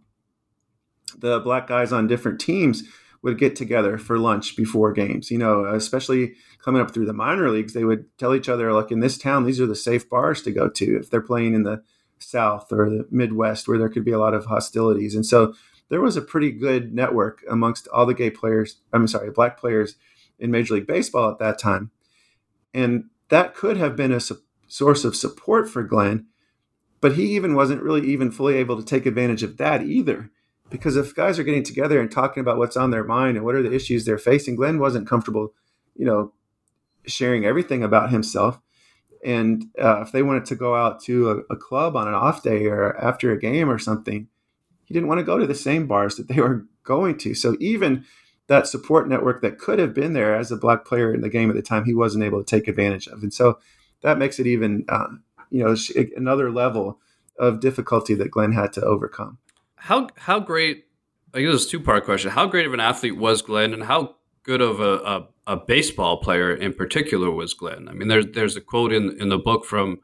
[1.18, 2.84] the black guys on different teams
[3.22, 5.32] would get together for lunch before games.
[5.32, 8.92] You know, especially coming up through the minor leagues, they would tell each other, like
[8.92, 11.64] in this town, these are the safe bars to go to if they're playing in
[11.64, 11.82] the
[12.20, 15.16] South or the Midwest where there could be a lot of hostilities.
[15.16, 15.54] And so
[15.90, 19.96] there was a pretty good network amongst all the gay players, I'm sorry, black players
[20.40, 21.92] in Major League Baseball at that time.
[22.74, 26.28] And that could have been a su- source of support for Glenn,
[27.02, 30.32] but he even wasn't really even fully able to take advantage of that either.
[30.70, 33.56] Because if guys are getting together and talking about what's on their mind and what
[33.56, 35.54] are the issues they're facing, Glenn wasn't comfortable,
[35.96, 36.34] you know,
[37.06, 38.60] sharing everything about himself.
[39.24, 42.44] And uh, if they wanted to go out to a, a club on an off
[42.44, 44.28] day or after a game or something,
[44.86, 47.34] he didn't want to go to the same bars that they were going to.
[47.34, 48.06] So even
[48.48, 51.50] that support network that could have been there as a black player in the game
[51.50, 53.24] at the time, he wasn't able to take advantage of.
[53.24, 53.60] And so
[54.02, 55.08] that makes it even, uh,
[55.50, 55.76] you know,
[56.16, 57.00] another level
[57.38, 59.40] of difficulty that Glenn had to overcome.
[59.76, 60.86] How how great?
[61.34, 62.32] I guess it's a two part question.
[62.32, 66.18] How great of an athlete was Glenn, and how good of a, a, a, baseball
[66.18, 67.88] player in particular was Glenn?
[67.90, 70.00] I mean, there's there's a quote in in the book from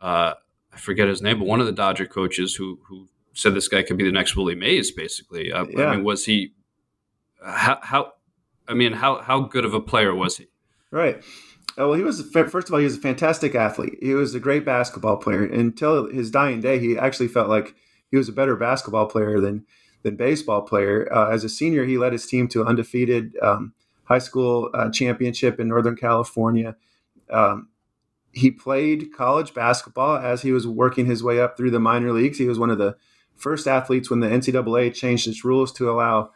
[0.00, 0.34] uh,
[0.72, 3.82] I forget his name, but one of the Dodger coaches who who said this guy
[3.82, 4.90] could be the next Willie Mays.
[4.90, 5.86] Basically, uh, yeah.
[5.86, 6.52] I mean, was he
[7.44, 8.12] how, how
[8.66, 10.46] I mean, how how good of a player was he?
[10.90, 11.16] Right.
[11.78, 13.98] Uh, well, he was first of all, he was a fantastic athlete.
[14.00, 15.44] He was a great basketball player.
[15.44, 17.74] Until his dying day, he actually felt like
[18.10, 19.66] he was a better basketball player than
[20.02, 21.12] than baseball player.
[21.12, 24.90] Uh, as a senior, he led his team to an undefeated um, high school uh,
[24.90, 26.76] championship in Northern California.
[27.30, 27.68] Um,
[28.32, 32.38] he played college basketball as he was working his way up through the minor leagues.
[32.38, 32.96] He was one of the
[33.36, 36.30] first athletes when the NCAA changed its rules to allow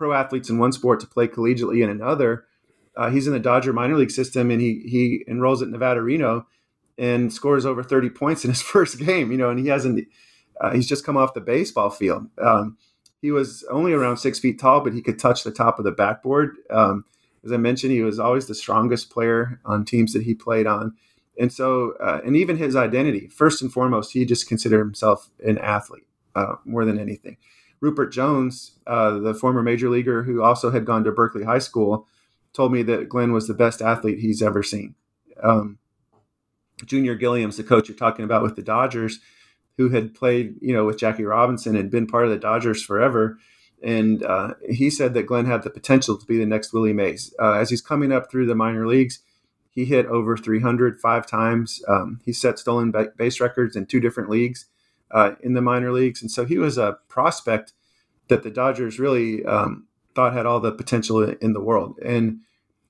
[0.00, 2.46] pro athletes in one sport to play collegiately in another.
[2.96, 6.46] Uh, he's in the Dodger minor league system, and he he enrolls at Nevada Reno
[6.96, 9.30] and scores over 30 points in his first game.
[9.30, 10.08] You know, and he hasn't.
[10.58, 12.26] Uh, he's just come off the baseball field.
[12.42, 12.78] Um,
[13.20, 15.92] he was only around six feet tall, but he could touch the top of the
[15.92, 16.56] backboard.
[16.70, 17.04] Um,
[17.44, 20.96] as I mentioned, he was always the strongest player on teams that he played on.
[21.38, 25.56] And so, uh, and even his identity, first and foremost, he just considered himself an
[25.58, 27.38] athlete uh, more than anything.
[27.82, 32.06] Ruppert Jones, uh, the former major leaguer who also had gone to Berkeley High School,
[32.52, 34.94] told me that Glenn was the best athlete he's ever seen.
[35.42, 35.78] Um,
[36.84, 39.20] Junior Gilliam's the coach you're talking about with the Dodgers,
[39.76, 43.38] who had played, you know, with Jackie Robinson and been part of the Dodgers forever.
[43.82, 47.32] And uh, he said that Glenn had the potential to be the next Willie Mays.
[47.40, 49.20] Uh, as he's coming up through the minor leagues,
[49.70, 51.82] he hit over 300 five times.
[51.88, 54.66] Um, he set stolen base records in two different leagues
[55.10, 56.22] uh, in the minor leagues.
[56.22, 57.72] And so he was a prospect
[58.28, 61.98] that the Dodgers really um, thought had all the potential in the world.
[62.04, 62.40] And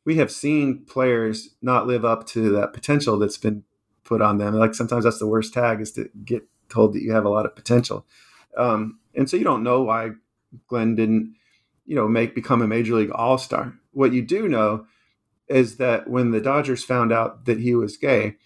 [0.04, 3.64] we have seen players not live up to that potential that's been
[4.04, 4.54] put on them.
[4.54, 7.46] Like sometimes that's the worst tag is to get told that you have a lot
[7.46, 8.06] of potential.
[8.56, 10.10] Um, and so you don't know why
[10.68, 11.34] Glenn didn't,
[11.86, 13.74] you know, make become a major league all star.
[13.92, 14.86] What you do know
[15.48, 18.36] is that when the Dodgers found out that he was gay,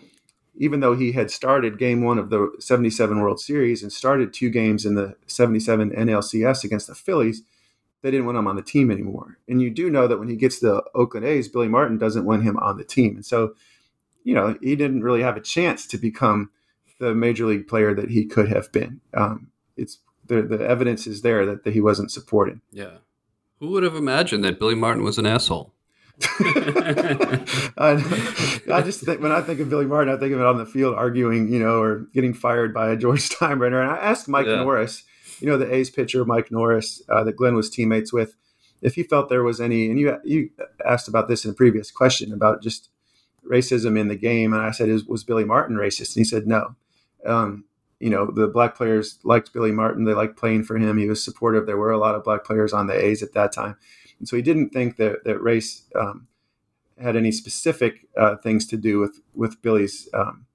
[0.56, 4.50] even though he had started game one of the 77 World Series and started two
[4.50, 7.42] games in the 77 NLCS against the Phillies,
[8.02, 9.38] they didn't want him on the team anymore.
[9.48, 12.44] And you do know that when he gets to Oakland A's, Billy Martin doesn't want
[12.44, 13.16] him on the team.
[13.16, 13.54] And so,
[14.22, 16.50] you know, he didn't really have a chance to become
[17.00, 19.00] the major league player that he could have been.
[19.12, 22.60] Um, it's the, the evidence is there that, that he wasn't supported.
[22.70, 22.98] Yeah.
[23.58, 25.72] Who would have imagined that Billy Martin was an asshole?
[27.76, 30.58] I, I, just think when I think of Billy Martin, I think of it on
[30.58, 33.82] the field arguing, you know, or getting fired by a George Steinbrenner.
[33.82, 34.56] And I asked Mike yeah.
[34.56, 35.02] Norris,
[35.40, 38.36] you know, the A's pitcher Mike Norris uh, that Glenn was teammates with,
[38.80, 39.90] if he felt there was any.
[39.90, 40.50] And you you
[40.86, 42.90] asked about this in a previous question about just
[43.50, 46.14] racism in the game, and I said, "Is was Billy Martin racist?
[46.14, 46.76] And he said no.
[47.26, 47.64] Um,
[47.98, 50.04] you know, the black players liked Billy Martin.
[50.04, 50.98] They liked playing for him.
[50.98, 51.66] He was supportive.
[51.66, 53.76] There were a lot of black players on the A's at that time.
[54.18, 56.26] And so he didn't think that, that race um,
[57.00, 60.46] had any specific uh, things to do with, with Billy's, um,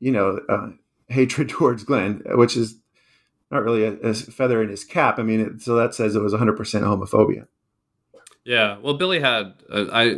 [0.00, 0.70] you know, uh,
[1.08, 2.76] hatred towards Glenn, which is
[3.50, 5.18] not really a, a, feather in his cap.
[5.18, 7.46] I mean, it, so that says it was 100% homophobia.
[8.44, 8.76] Yeah.
[8.78, 10.16] Well, Billy had, uh, I,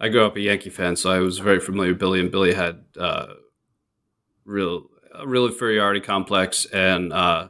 [0.00, 2.54] I grew up a Yankee fan, so I was very familiar with Billy, and Billy
[2.54, 3.34] had uh,
[4.44, 7.48] real a real inferiority complex and uh,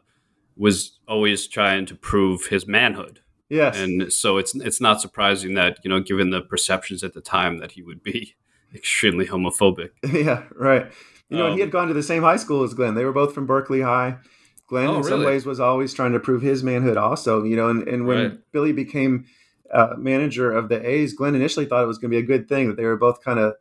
[0.57, 3.21] was always trying to prove his manhood.
[3.49, 7.21] Yes, and so it's it's not surprising that you know, given the perceptions at the
[7.21, 8.35] time, that he would be
[8.75, 9.91] extremely homophobic.
[10.13, 10.87] yeah, right.
[11.29, 12.95] You know, um, he had gone to the same high school as Glenn.
[12.95, 14.19] They were both from Berkeley High.
[14.69, 17.45] Glenn, oh, in some ways, was always trying to prove his manhood, also.
[17.45, 18.53] You know, and, and when right.
[18.53, 19.27] Billy became
[19.73, 22.49] uh, manager of the A's, Glenn initially thought it was going to be a good
[22.49, 23.55] thing that they were both kind of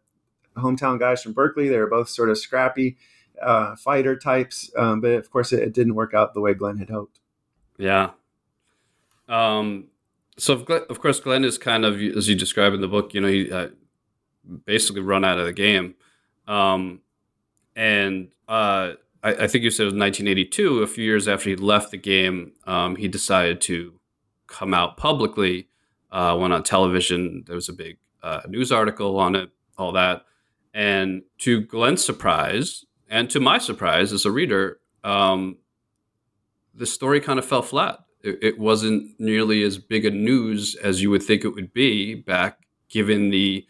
[0.56, 1.68] hometown guys from Berkeley.
[1.70, 2.98] They were both sort of scrappy
[3.42, 6.78] uh, fighter types, um, but of course, it, it, didn't work out the way Glenn
[6.78, 7.20] had hoped.
[7.78, 8.12] Yeah.
[9.28, 9.86] Um,
[10.38, 13.14] so of, of course, Glenn is kind of as you describe in the book.
[13.14, 13.70] You know, he uh,
[14.66, 15.96] basically run out of the game,
[16.48, 17.02] um,
[17.76, 20.84] and uh, I, I, think you said it was 1982.
[20.84, 24.00] A few years after he left the game, um, he decided to
[24.48, 25.70] come out publicly.
[26.12, 27.44] Uh, went on television.
[27.46, 30.26] There was a big uh, news article on it, all that.
[30.74, 35.58] And to Glenn's surprise, and to my surprise as a reader, um,
[36.74, 38.00] the story kind of fell flat.
[38.26, 42.16] It, it, wasn't nearly as big a news as you would think it would be
[42.16, 42.60] back,
[42.90, 43.66] given the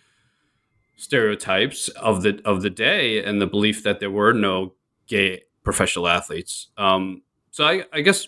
[0.98, 4.74] stereotypes of the of the day and the belief that there were no
[5.08, 6.70] gay professional athletes.
[6.78, 8.28] Um, so I, I guess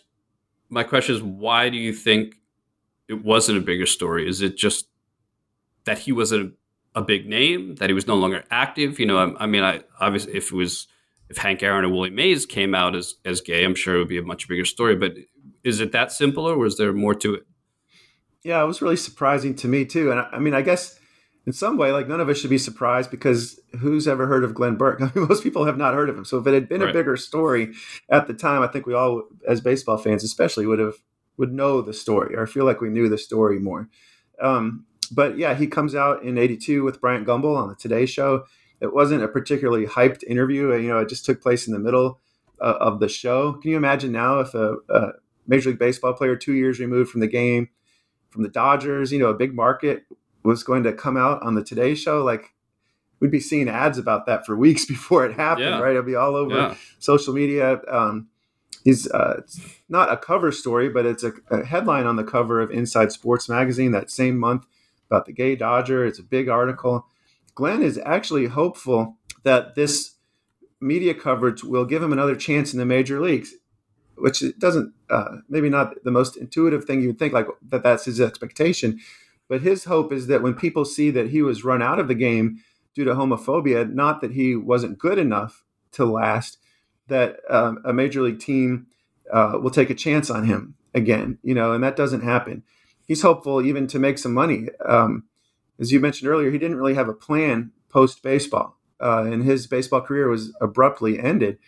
[0.69, 2.35] my question is, why do you think
[3.07, 4.27] it wasn't a bigger story?
[4.27, 4.87] Is it just
[5.85, 6.51] that he was a,
[6.93, 8.99] a big name, that he was no longer active?
[8.99, 10.87] You know, I, I mean, I obviously if it was
[11.29, 14.07] if Hank Aaron or Willie Mays came out as as gay, I'm sure it would
[14.07, 14.95] be a much bigger story.
[14.95, 15.13] But
[15.63, 17.48] is it that simple, or was there more to it?
[18.43, 20.12] Yeah, it was really surprising to me too.
[20.12, 21.00] And I, I mean, I guess
[21.46, 24.54] in some way, like none of us should be surprised because who's ever heard of
[24.54, 25.02] Glenn Burke?
[25.02, 26.26] I mean, most people have not heard of him.
[26.26, 26.89] So if it had been right.
[26.89, 27.74] a bigger story
[28.10, 30.96] at the time, I think we all, as baseball fans especially, would have
[31.38, 33.89] would know the story or feel like we knew the story more.
[34.41, 38.46] Um, but yeah, he comes out in '82 with Bryant Gumbel on the Today Show
[38.80, 40.74] it wasn't a particularly hyped interview.
[40.76, 42.20] You know, it just took place in the middle
[42.62, 43.53] uh, of the show.
[43.53, 45.12] Can you imagine now if a, a,
[45.48, 47.70] Major League Baseball player two years removed from the game,
[48.30, 50.04] from the Dodgers, you know, a big market,
[50.43, 52.24] was going to come out on the Today Show?
[52.24, 52.54] Like,
[53.20, 55.80] we'd be seeing ads about that for weeks before it happened, yeah.
[55.80, 55.91] right?
[55.91, 56.76] It'll be all over yeah.
[57.00, 57.82] social media.
[57.89, 58.28] Um,
[58.84, 59.41] he's uh,
[59.89, 63.50] not a cover story, but it's a, a, headline on the cover of Inside Sports
[63.50, 64.66] magazine that same month
[65.10, 66.06] about the gay Dodger.
[66.06, 67.06] It's a big article.
[67.56, 70.16] Glenn is actually hopeful that this
[70.80, 73.56] media coverage will give him another chance in the major leagues,
[74.18, 78.05] which doesn't uh, maybe not the most intuitive thing you would think like that that's
[78.05, 78.99] his expectation,
[79.47, 82.15] but his hope is that when people see that he was run out of the
[82.15, 82.59] game
[82.97, 83.93] due to homophobia.
[83.93, 86.57] Not that he wasn't good enough to last,
[87.07, 88.88] that um, a major league team
[89.32, 92.63] uh, will take a chance on him again, you know, and that doesn't happen.
[93.05, 94.70] He's hopeful even to make some money.
[94.84, 95.26] Um,
[95.80, 99.68] as you mentioned earlier, he didn't really have a plan post baseball, uh, and his
[99.68, 101.59] baseball career was abruptly ended.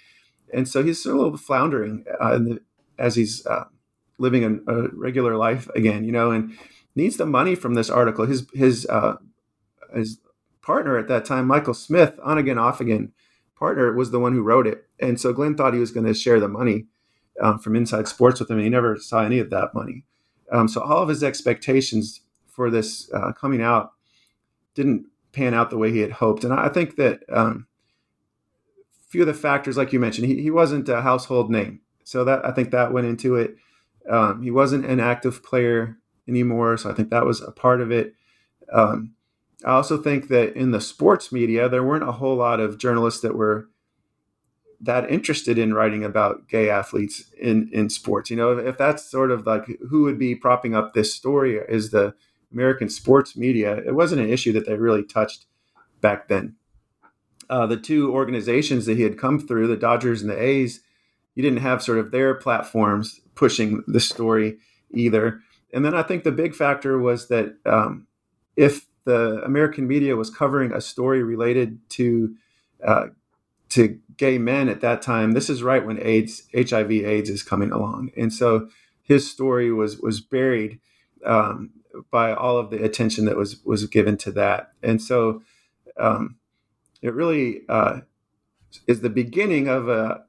[0.54, 2.60] And so he's a little floundering uh, the,
[2.98, 3.66] as he's uh,
[4.18, 6.58] living a, a, regular life again, you know, and
[6.96, 8.26] needs the money from this article.
[8.26, 9.18] His his uh,
[9.94, 10.20] his
[10.62, 13.12] partner at that time, Michael Smith, on again, off again
[13.58, 14.86] partner, was the one who wrote it.
[15.00, 16.86] And so Glenn thought he was going to share the money
[17.42, 20.06] um, from Inside Sports with him, and he never saw any of that money.
[20.52, 23.92] Um, so all of his expectations for this uh, coming out
[24.76, 26.44] didn't pan out the way he had hoped.
[26.44, 27.68] And I think that um,
[29.10, 31.82] few of the factors, like you mentioned, he, he wasn't a household name.
[32.04, 33.56] So that I think that went into it.
[34.10, 35.98] Um, he wasn't an active player
[36.28, 36.78] anymore.
[36.78, 38.16] So I think that was a part of it.
[38.72, 39.14] Um,
[39.66, 43.22] I also think that in the sports media, there weren't a whole lot of journalists
[43.22, 43.68] that were
[44.82, 48.30] that interested in writing about gay athletes in in sports.
[48.30, 51.92] You know, if that's sort of like who would be propping up this story is
[51.92, 52.14] the
[52.52, 53.78] American sports media.
[53.78, 55.46] It wasn't an issue that they really touched
[56.02, 56.56] back then.
[57.50, 60.82] Uh, the two organizations that he had come through, the Dodgers and the A's,
[61.36, 64.58] you didn't have sort of their platforms pushing the story
[64.92, 65.42] either.
[65.74, 68.08] And then I think the big factor was that um,
[68.56, 72.36] if the American media was covering a story related to
[72.86, 73.08] uh,
[73.70, 75.32] to gay men at that time.
[75.32, 78.70] This is right when AIDS, HIV/AIDS, is coming along, and so
[79.02, 80.80] his story was was buried
[81.26, 81.72] um,
[82.12, 85.42] by all of the attention that was was given to that, and so
[85.98, 86.36] um,
[87.02, 88.02] it really uh,
[88.88, 90.24] is the beginning of a,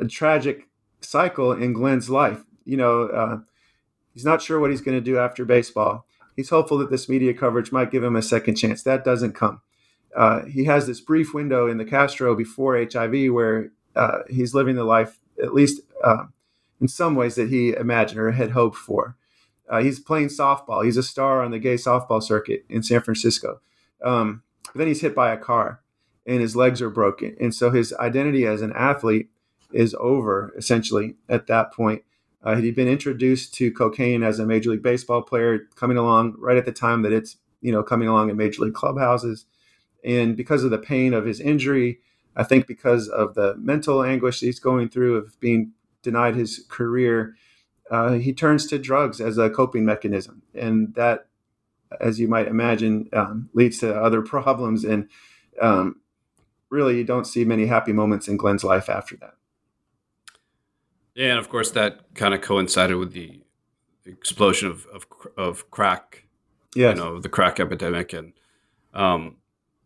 [0.00, 0.68] a, tragic
[1.00, 2.42] cycle in Glenn's life.
[2.64, 3.38] You know, uh,
[4.12, 6.06] he's not sure what he's going to do after baseball.
[6.36, 8.82] He's hopeful that this media coverage might give him a second chance.
[8.82, 9.60] That doesn't come
[10.14, 14.76] uh, he has this brief window in the Castro before HIV where uh, he's living
[14.76, 16.24] the life, at least uh,
[16.80, 19.16] in some ways, that he imagined or had hoped for.
[19.68, 20.84] Uh, he's playing softball.
[20.84, 23.60] He's a star on the gay softball circuit in San Francisco.
[24.04, 24.42] Um,
[24.72, 25.80] but then he's hit by a car
[26.26, 27.36] and his legs are broken.
[27.40, 29.28] And so his identity as an athlete
[29.72, 32.02] is over essentially at that point.
[32.42, 36.58] Uh, he'd been introduced to cocaine as a Major League Baseball player, coming along right
[36.58, 39.46] at the time that it's you know coming along in Major League clubhouses.
[40.04, 42.00] And because of the pain of his injury,
[42.36, 47.34] I think because of the mental anguish he's going through of being denied his career,
[47.90, 50.42] uh, he turns to drugs as a coping mechanism.
[50.54, 51.26] And that,
[52.00, 54.84] as you might imagine, um, leads to other problems.
[54.84, 55.08] And
[55.60, 56.00] um,
[56.70, 59.34] really, you don't see many happy moments in Glenn's life after that.
[61.14, 63.40] Yeah, and of course, that kind of coincided with the
[64.04, 66.24] explosion of, of, of crack,
[66.74, 66.96] yes.
[66.96, 68.12] you know, the crack epidemic.
[68.12, 68.32] And,
[68.92, 69.36] um,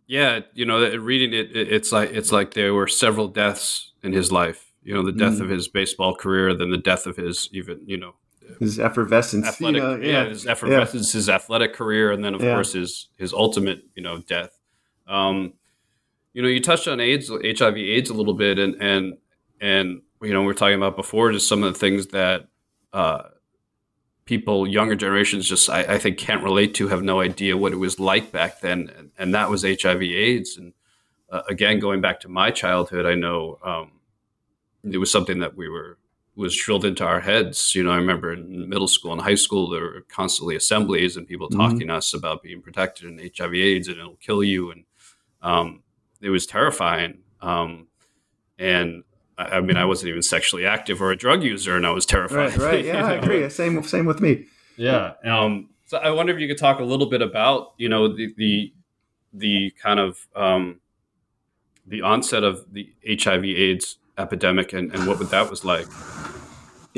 [0.07, 4.33] yeah, you know, reading it, it's like it's like there were several deaths in his
[4.33, 4.73] life.
[4.83, 5.43] You know, the death mm.
[5.43, 8.15] of his baseball career, then the death of his even you know
[8.59, 10.23] his effervescence, athletic, you know, yeah.
[10.23, 10.29] yeah.
[10.29, 11.19] his effervescence, yeah.
[11.19, 12.55] his athletic career, and then of yeah.
[12.55, 14.59] course his his ultimate you know death.
[15.07, 15.55] Um,
[16.33, 19.19] you know, you touched on AIDS, HIV/AIDS a little bit, and and
[19.61, 22.49] and you know, we are talking about before just some of the things that
[22.93, 23.25] uh,
[24.25, 27.77] people, younger generations, just I, I, think can't relate to, have no idea what it
[27.77, 30.57] was like back then, and, and that was HIV/AIDS.
[30.57, 30.73] And
[31.31, 33.93] uh, again, going back to my childhood, I know um,
[34.91, 35.98] it was something that we were
[36.39, 37.75] was drilled into our heads.
[37.75, 41.27] You know, I remember in middle school and high school there were constantly assemblies and
[41.27, 41.61] people mm-hmm.
[41.61, 44.85] talking to us about being protected in HIV/AIDS and it'll kill you, and
[45.43, 45.83] um,
[46.21, 47.19] it was terrifying.
[47.41, 47.89] Um,
[48.57, 49.03] and
[49.37, 52.57] I mean, I wasn't even sexually active or a drug user, and I was terrified.
[52.57, 52.85] Right, right.
[52.85, 53.49] Yeah, I agree.
[53.51, 54.47] Same, same with me.
[54.77, 55.15] Yeah.
[55.25, 58.33] Um, so I wonder if you could talk a little bit about, you know, the
[58.37, 58.73] the,
[59.33, 60.81] the kind of um,
[61.85, 65.87] the onset of the HIV/AIDS epidemic and, and what that was like.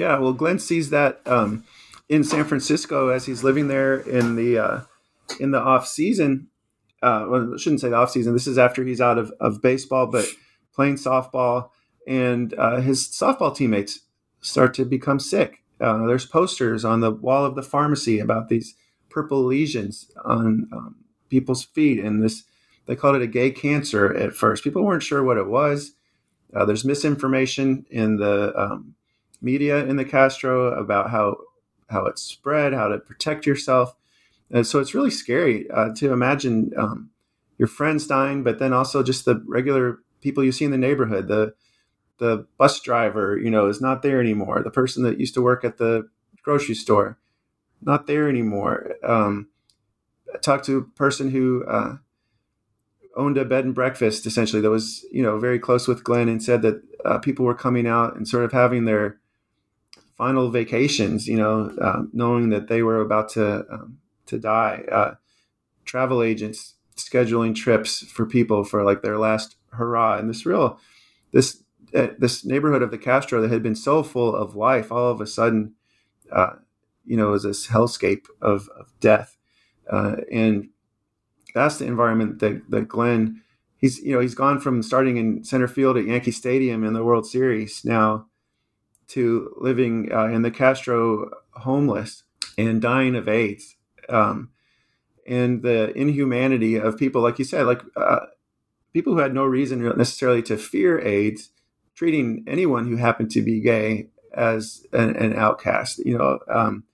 [0.00, 0.18] Yeah.
[0.18, 1.62] Well, Glenn sees that um,
[2.08, 4.80] in San Francisco as he's living there in the uh,
[5.38, 6.48] in the off season.
[7.02, 8.32] Uh, well, I shouldn't say the off season.
[8.32, 10.24] This is after he's out of, of baseball, but
[10.74, 11.68] playing softball
[12.06, 14.00] and uh, his softball teammates
[14.40, 15.62] start to become sick.
[15.78, 18.74] Uh, there's posters on the wall of the pharmacy about these
[19.10, 20.94] purple lesions on um,
[21.28, 22.44] people's feet, and this
[22.86, 24.64] they called it a gay cancer at first.
[24.64, 25.92] People weren't sure what it was.
[26.54, 28.94] Uh, there's misinformation in the um,
[29.40, 31.36] media in the Castro about how
[31.88, 33.94] how it spread, how to protect yourself,
[34.50, 37.10] and so it's really scary uh, to imagine um,
[37.58, 41.28] your friends dying, but then also just the regular people you see in the neighborhood,
[41.28, 41.54] the
[42.18, 44.62] the bus driver, you know, is not there anymore.
[44.62, 46.08] The person that used to work at the
[46.42, 47.18] grocery store,
[47.82, 48.94] not there anymore.
[49.02, 49.48] Um,
[50.32, 51.96] I talked to a person who uh,
[53.16, 56.42] owned a bed and breakfast essentially that was you know very close with Glenn and
[56.42, 59.18] said that uh, people were coming out and sort of having their
[60.20, 63.96] final vacations, you know, uh, knowing that they were about to um,
[64.26, 64.84] to die.
[64.92, 65.14] Uh,
[65.86, 70.78] travel agents scheduling trips for people for like their last hurrah, and this real
[71.32, 71.62] this
[71.94, 75.22] uh, this neighborhood of the Castro that had been so full of life, all of
[75.22, 75.72] a sudden,
[76.30, 76.56] uh,
[77.06, 79.38] you know, was this hellscape of, of death,
[79.90, 80.68] uh, and
[81.54, 83.40] that's the environment that that Glenn.
[83.78, 87.02] He's you know he's gone from starting in center field at Yankee Stadium in the
[87.02, 88.26] World Series now
[89.10, 92.22] to living uh, in the Castro homeless
[92.56, 93.76] and dying of AIDS.
[94.08, 94.50] Um,
[95.26, 98.26] and the inhumanity of people, like you said, like uh,
[98.92, 101.50] people who had no reason necessarily to fear AIDS,
[101.94, 105.98] treating anyone who happened to be gay as an, an outcast.
[106.04, 106.84] You know, um,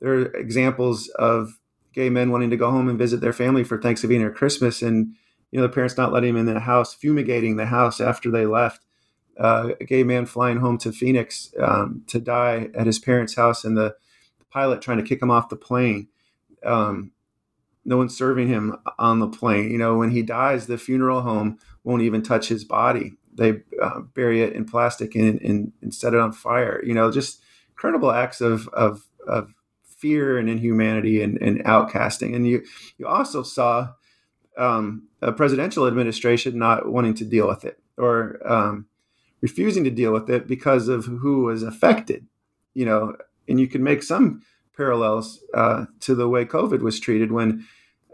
[0.00, 1.58] there are examples of
[1.92, 5.14] gay men wanting to go home and visit their family for Thanksgiving or Christmas, and
[5.50, 8.46] you know the parents not letting them in the house, fumigating the house after they
[8.46, 8.85] left
[9.38, 13.64] uh, a gay man flying home to Phoenix um, to die at his parents' house,
[13.64, 13.96] and the,
[14.38, 16.08] the pilot trying to kick him off the plane.
[16.64, 17.12] Um,
[17.84, 19.70] no one's serving him on the plane.
[19.70, 23.14] You know, when he dies, the funeral home won't even touch his body.
[23.32, 26.82] They uh, bury it in plastic and, and, and, set it on fire.
[26.84, 29.52] You know, just incredible acts of, of, of
[29.84, 32.34] fear and inhumanity and, and outcasting.
[32.34, 32.64] And you,
[32.98, 33.90] you also saw
[34.56, 38.86] um, a presidential administration not wanting to deal with it or um,
[39.40, 42.26] refusing to deal with it because of who was affected.
[42.74, 43.16] You know,
[43.48, 44.42] and you can make some
[44.76, 47.66] parallels uh, to the way COVID was treated when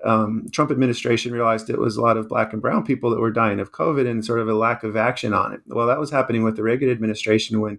[0.04, 3.30] um, Trump administration realized it was a lot of black and brown people that were
[3.30, 5.60] dying of COVID and sort of a lack of action on it.
[5.66, 7.78] Well, that was happening with the Reagan administration when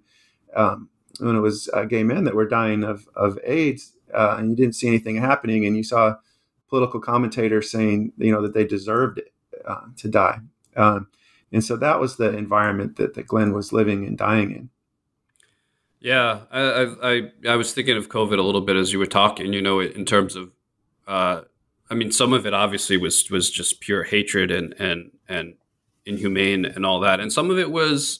[0.55, 0.89] um,
[1.19, 4.55] when it was uh, gay men that were dying of of AIDS, uh, and you
[4.55, 6.15] didn't see anything happening, and you saw
[6.69, 9.33] political commentators saying you know that they deserved it
[9.65, 10.39] uh, to die.
[10.75, 11.07] Um,
[11.53, 14.69] and so that was the environment that, that Glenn was living and dying in.
[16.01, 19.53] Yeah, I, I I was thinking of COVID a little bit as you were talking.
[19.53, 20.51] You know, in terms of,
[21.07, 21.41] uh,
[21.89, 25.53] I mean, some of it obviously was was just pure hatred and and and
[26.05, 28.19] inhumane and all that, and some of it was,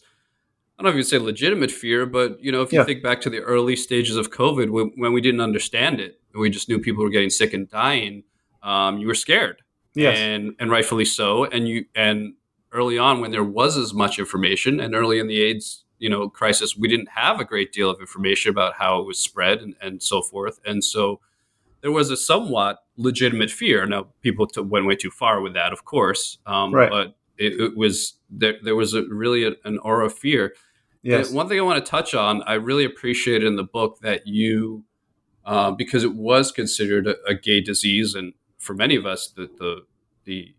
[0.80, 2.86] I don't know if you would say legitimate fear, but you know, if you yeah.
[2.86, 6.50] think back to the early stages of COVID when, when we didn't understand it, we
[6.50, 8.24] just knew people were getting sick and dying.
[8.62, 9.62] Um, you were scared,
[9.94, 10.18] yes.
[10.18, 12.36] and and rightfully so, and you and
[12.74, 16.30] early on when there was as much information and early in the AIDS you know
[16.30, 19.76] crisis we didn't have a great deal of information about how it was spread and,
[19.82, 21.22] and so forth and so
[21.82, 25.72] there was a somewhat legitimate fear now people t- went way too far with that
[25.72, 26.90] of course um, right.
[26.90, 30.54] but it, it, was there, there was a, really a, an aura of fear
[31.04, 31.28] yes.
[31.28, 34.28] And one thing i want to touch on i really appreciated in the book that
[34.28, 34.84] you
[35.46, 39.50] uh, because it was considered a, a, gay disease and for many of us the
[39.58, 39.86] the,
[40.26, 40.56] the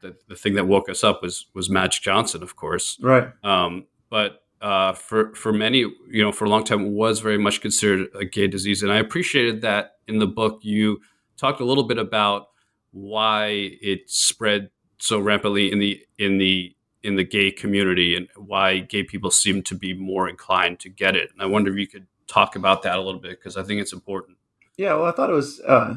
[0.00, 2.98] the, the thing that woke us up was was Magic Johnson, of course.
[3.00, 3.28] Right.
[3.42, 7.38] Um, but uh, for for many, you know, for a long time, it was very
[7.38, 11.00] much considered a gay disease, and I appreciated that in the book you
[11.36, 12.48] talked a little bit about
[12.92, 18.78] why it spread so rampantly in the in the in the gay community and why
[18.78, 21.30] gay people seem to be more inclined to get it.
[21.32, 23.80] And I wonder if you could talk about that a little bit because I think
[23.80, 24.36] it's important.
[24.76, 25.96] Yeah, well, I thought it was uh,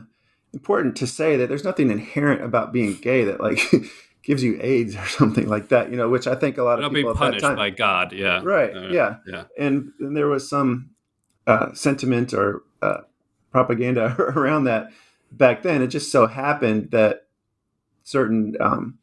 [0.53, 3.59] important to say that there's nothing inherent about being gay that like
[4.23, 6.81] gives you AIDS or something like that, you know, which I think a lot of
[6.81, 10.49] Not people being punished by God, yeah, right, uh, yeah, yeah, and, and, there was
[10.49, 10.91] some
[11.47, 13.01] uh, sentiment or uh,
[13.51, 14.89] propaganda around that
[15.31, 15.81] back then.
[15.81, 17.25] It just so happened that
[18.03, 18.99] certain um,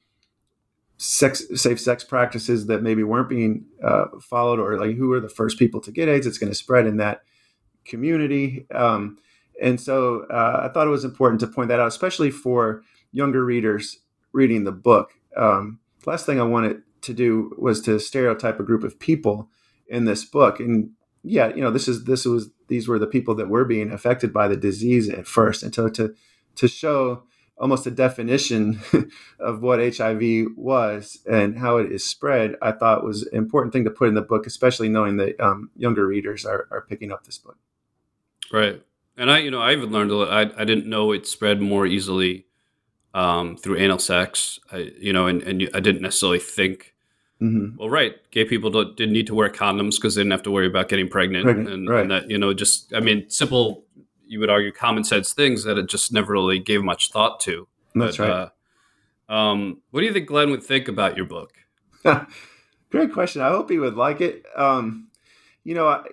[0.96, 5.28] sex safe sex practices that maybe weren't being uh, followed, or like who were the
[5.28, 7.22] first people to get AIDS, it's going to spread in that
[7.84, 8.66] community.
[8.72, 9.18] Um,
[9.60, 12.82] and so uh, I thought it was important to point that out, especially for
[13.12, 13.98] younger readers
[14.32, 15.12] reading the book.
[15.36, 19.48] Um, last thing I wanted to do was to stereotype a group of people
[19.88, 20.60] in this book.
[20.60, 20.90] And
[21.22, 24.32] yeah, you know, this is this was these were the people that were being affected
[24.32, 26.14] by the disease at first, and so to
[26.56, 27.24] to show
[27.58, 28.80] almost a definition
[29.38, 33.84] of what HIV was and how it is spread, I thought was an important thing
[33.84, 37.24] to put in the book, especially knowing that um, younger readers are, are picking up
[37.24, 37.58] this book.
[38.50, 38.82] Right.
[39.20, 40.30] And I, you know, I even learned a lot.
[40.30, 42.46] I, I didn't know it spread more easily
[43.12, 44.58] um, through anal sex.
[44.72, 46.94] I, you know, and, and I didn't necessarily think,
[47.38, 47.76] mm-hmm.
[47.76, 50.66] well, right, gay people didn't need to wear condoms because they didn't have to worry
[50.66, 51.44] about getting pregnant.
[51.44, 52.00] pregnant and, right.
[52.00, 53.84] and, that, you know, just, I mean, simple,
[54.26, 57.68] you would argue common sense things that it just never really gave much thought to.
[57.94, 58.50] That's but, right.
[59.28, 61.52] Uh, um, what do you think Glenn would think about your book?
[62.90, 63.42] Great question.
[63.42, 64.46] I hope he would like it.
[64.56, 65.08] Um,
[65.62, 66.04] you know, I,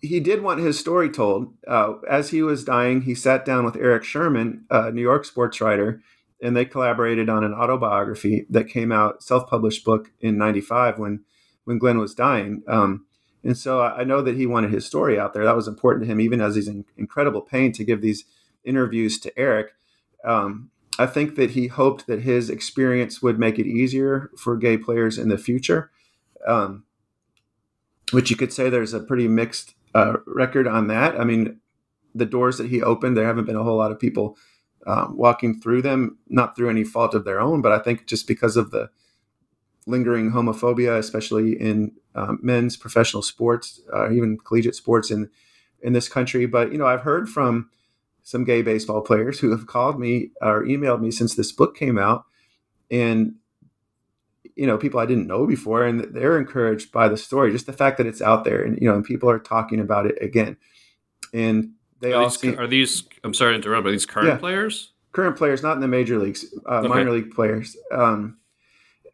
[0.00, 1.54] he did want his story told.
[1.66, 5.60] Uh, as he was dying, he sat down with Erik Sherman, a New York sports
[5.60, 6.02] writer,
[6.42, 11.24] and they collaborated on an autobiography that came out, self-published book in '95 when
[11.64, 12.62] when Glenn was dying.
[12.68, 13.06] Um,
[13.44, 15.44] and so I know that he wanted his story out there.
[15.44, 18.24] That was important to him, even as he's in incredible pain, to give these
[18.64, 19.72] interviews to Eric.
[20.24, 24.76] Um, I think that he hoped that his experience would make it easier for gay
[24.76, 25.90] players in the future.
[26.46, 26.84] Um,
[28.12, 31.18] which you could say there's a pretty mixed uh, record on that.
[31.18, 31.60] I mean,
[32.14, 34.36] the doors that he opened, there haven't been a whole lot of people
[34.86, 38.26] uh, walking through them, not through any fault of their own, but I think just
[38.26, 38.90] because of the
[39.86, 45.30] lingering homophobia, especially in um, men's professional sports, uh, even collegiate sports in
[45.80, 46.46] in this country.
[46.46, 47.70] But you know, I've heard from
[48.22, 51.98] some gay baseball players who have called me or emailed me since this book came
[51.98, 52.24] out,
[52.90, 53.34] and
[54.58, 57.72] you know, people I didn't know before, and they're encouraged by the story, just the
[57.72, 60.56] fact that it's out there, and you know, and people are talking about it again,
[61.32, 64.06] and they are all these, see, are these I'm sorry to interrupt, but are these
[64.06, 64.36] current Yeah.
[64.36, 64.92] players?
[65.12, 66.88] current players, not in the major leagues, uh, Okay.
[66.88, 68.36] minor league players, um,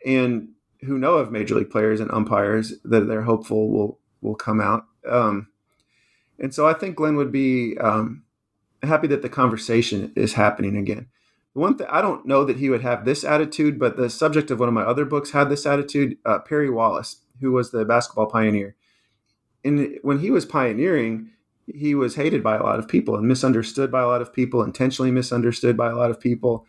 [0.04, 0.48] and
[0.82, 4.86] who know of major league players and umpires that they're hopeful will will come out.
[5.08, 5.48] Um,
[6.38, 8.22] and so I think Glenn would be um,
[8.82, 11.06] happy that the conversation is happening again.
[11.54, 14.50] The one thing I don't know that he would have this attitude, but the subject
[14.50, 16.18] of one of my other books had this attitude.
[16.24, 18.74] Uh, Perry Wallace, who was the basketball pioneer,
[19.64, 21.30] and when he was pioneering,
[21.66, 24.62] he was hated by a lot of people and misunderstood by a lot of people,
[24.62, 26.66] intentionally misunderstood by a lot of people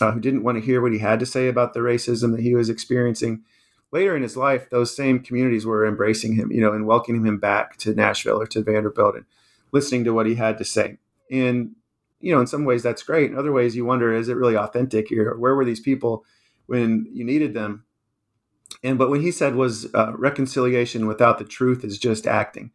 [0.00, 2.42] uh, who didn't want to hear what he had to say about the racism that
[2.42, 3.42] he was experiencing.
[3.90, 7.38] Later in his life, those same communities were embracing him, you know, and welcoming him
[7.38, 9.24] back to Nashville or to Vanderbilt and
[9.72, 10.98] listening to what he had to say.
[11.30, 11.74] And,
[12.20, 13.30] you know, in some ways that's great.
[13.30, 15.36] In other ways, you wonder, is it really authentic here?
[15.36, 16.24] Where were these people
[16.66, 17.84] when you needed them?
[18.82, 22.70] And but what he said was uh, reconciliation without the truth is just acting.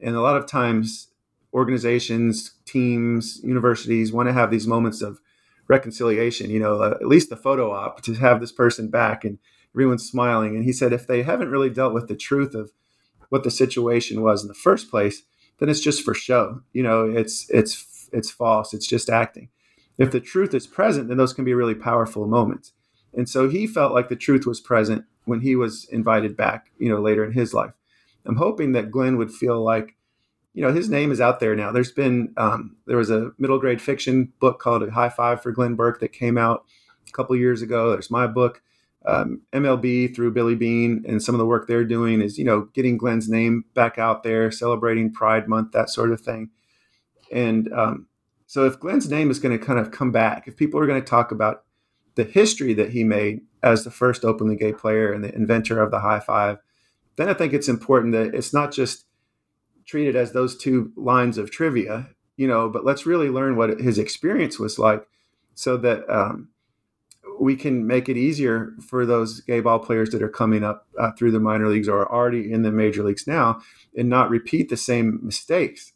[0.00, 1.08] And a lot of times,
[1.54, 5.20] organizations, teams, universities want to have these moments of
[5.68, 6.50] reconciliation.
[6.50, 9.38] You know, uh, at least the photo op to have this person back and
[9.74, 10.54] everyone's smiling.
[10.54, 12.72] And he said if they haven't really dealt with the truth of
[13.30, 15.22] what the situation was in the first place,
[15.58, 16.62] then it's just for show.
[16.72, 17.74] You know, it's it's
[18.12, 18.74] it's false.
[18.74, 19.48] It's just acting.
[19.98, 22.72] If the truth is present, then those can be really powerful moments.
[23.14, 26.88] And so he felt like the truth was present when he was invited back, you
[26.88, 27.72] know, later in his life.
[28.24, 29.96] I'm hoping that Glenn would feel like,
[30.54, 31.72] you know, his name is out there now.
[31.72, 35.52] There's been, um, there was a middle grade fiction book called A High Five for
[35.52, 36.64] Glenn Burke that came out
[37.08, 37.90] a couple years ago.
[37.90, 38.62] There's my book,
[39.04, 42.68] um, MLB through Billy Bean, and some of the work they're doing is, you know,
[42.72, 46.50] getting Glenn's name back out there, celebrating Pride Month, that sort of thing.
[47.32, 48.06] And um,
[48.46, 51.00] so if Glenn's name is going to kind of come back, if people are going
[51.00, 51.64] to talk about
[52.14, 55.90] the history that he made as the first openly gay player and the inventor of
[55.90, 56.58] the high five,
[57.16, 59.06] then I think it's important that it's not just
[59.86, 63.98] treated as those two lines of trivia, you know, but let's really learn what his
[63.98, 65.06] experience was like
[65.54, 66.48] so that um,
[67.40, 71.10] we can make it easier for those gay ball players that are coming up uh,
[71.12, 73.60] through the minor leagues or are already in the major leagues now
[73.96, 75.91] and not repeat the same mistakes,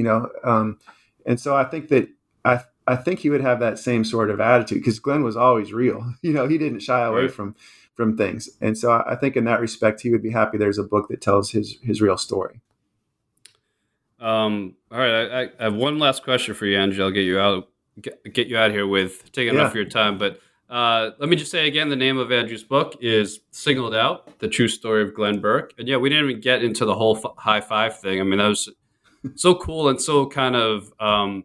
[0.00, 0.30] you know.
[0.42, 0.78] Um,
[1.26, 2.08] and so I think that
[2.44, 5.72] I I think he would have that same sort of attitude because Glenn was always
[5.74, 6.00] real.
[6.22, 7.30] You know, he didn't shy away Right.
[7.38, 7.54] from
[7.96, 10.56] from things, and so I I think in that respect, he would be happy.
[10.56, 12.60] There's a book that tells his his real story.
[14.18, 17.04] Um, all right, I, I have one last question for you, Andrew.
[17.04, 17.68] I'll get you out
[18.00, 19.60] get, get you out here with taking Yeah.
[19.60, 20.18] enough of your time.
[20.18, 24.38] But uh, let me just say again, the name of Andrew's book is "Singled Out:
[24.38, 27.16] The True Story of Glenn Burke." And yeah, we didn't even get into the whole
[27.16, 28.20] f- high five thing.
[28.20, 28.68] I mean, that was
[29.34, 31.44] so cool and so kind of um,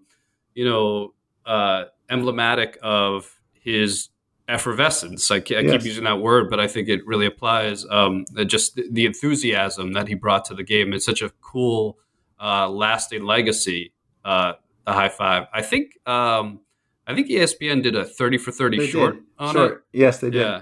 [0.53, 1.13] you know
[1.45, 4.09] uh, emblematic of his
[4.47, 5.29] effervescence.
[5.31, 7.85] I, I keep using that word, but I think it really applies.
[7.89, 10.93] Um, just the, enthusiasm that he brought to the game.
[10.93, 11.97] It's such a cool,
[12.39, 13.91] uh, lasting legacy.
[14.23, 14.53] Uh,
[14.85, 15.47] the high five.
[15.53, 15.97] I think.
[16.07, 16.61] Um,
[17.07, 19.23] I think ESPN did a thirty for thirty They short did.
[19.37, 19.71] on Short.
[19.93, 19.99] it.
[19.99, 20.41] Yes, they did.
[20.41, 20.61] Yeah.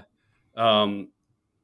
[0.56, 1.08] Um,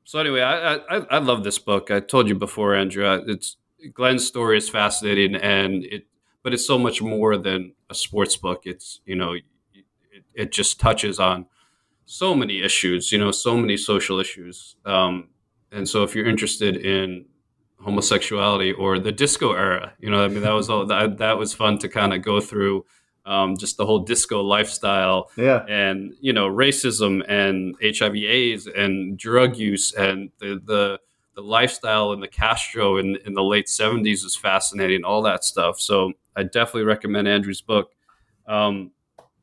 [0.04, 1.90] so anyway, I, I I love this book.
[1.90, 3.06] I told you before, Andrew.
[3.26, 3.56] It's
[3.94, 6.06] Glenn's story is fascinating, and it,
[6.42, 8.62] but it's so much more than a sports book.
[8.64, 9.44] It's you know, it,
[10.34, 11.46] it just touches on
[12.04, 13.12] so many issues.
[13.12, 14.76] You know, so many social issues.
[14.84, 15.28] Um,
[15.72, 17.26] and so if you're interested in
[17.84, 21.54] homosexuality or the disco era, you know, I mean, that was all that that was
[21.54, 22.84] fun to kind of go through.
[23.26, 25.64] Um, just the whole disco lifestyle Yeah.
[25.68, 31.00] and you know racism and HIV/AIDS and drug use and the the,
[31.40, 35.04] the lifestyle in the Castro in, in the late seventies is fascinating.
[35.04, 35.80] All that stuff.
[35.80, 37.92] So I definitely recommend Andrew's book.
[38.46, 38.90] Um,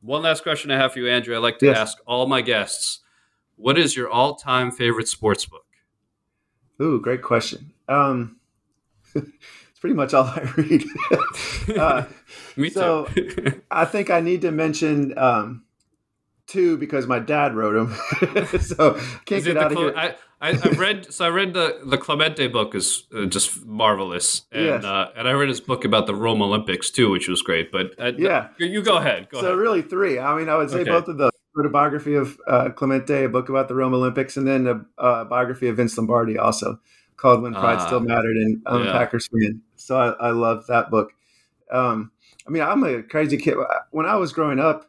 [0.00, 1.34] one last question I have for you, Andrew.
[1.34, 1.76] I like to Yes.
[1.78, 3.00] ask all my guests:
[3.56, 5.64] What is your all-time favorite sports book?
[6.80, 7.72] Ooh, great question.
[7.88, 8.36] Um,
[9.14, 10.84] it's pretty much all I read.
[11.76, 12.04] uh,
[12.56, 13.60] Me so- too.
[13.72, 15.64] I think I need to mention um,
[16.48, 18.94] two because my dad wrote them, so
[19.26, 19.94] can't Is get the out of Cle- here.
[19.96, 24.42] I, I, I've read so I read the the Clemente book is uh, just marvelous,
[24.50, 24.84] and Yes.
[24.84, 27.70] uh, and I read his book about the Rome Olympics too, which was great.
[27.70, 28.48] But uh, Yeah.
[28.58, 29.28] you, you go ahead.
[29.30, 29.58] Go so ahead.
[29.58, 30.18] really three.
[30.18, 30.90] I mean, I would say Okay.
[30.90, 31.30] both of those.
[31.32, 34.66] I wrote a biography of uh, Clemente, a book about the Rome Olympics, and then
[34.66, 36.78] a, uh biography of Vince Lombardi, also
[37.16, 37.86] called "When Pride Ah.
[37.86, 38.90] Still Mattered." And I'm Yeah.
[38.90, 41.10] a Packers fan, so I, I love that book.
[41.70, 42.12] Um,
[42.46, 43.56] I mean, I'm a crazy kid.
[43.90, 44.88] When I was growing up,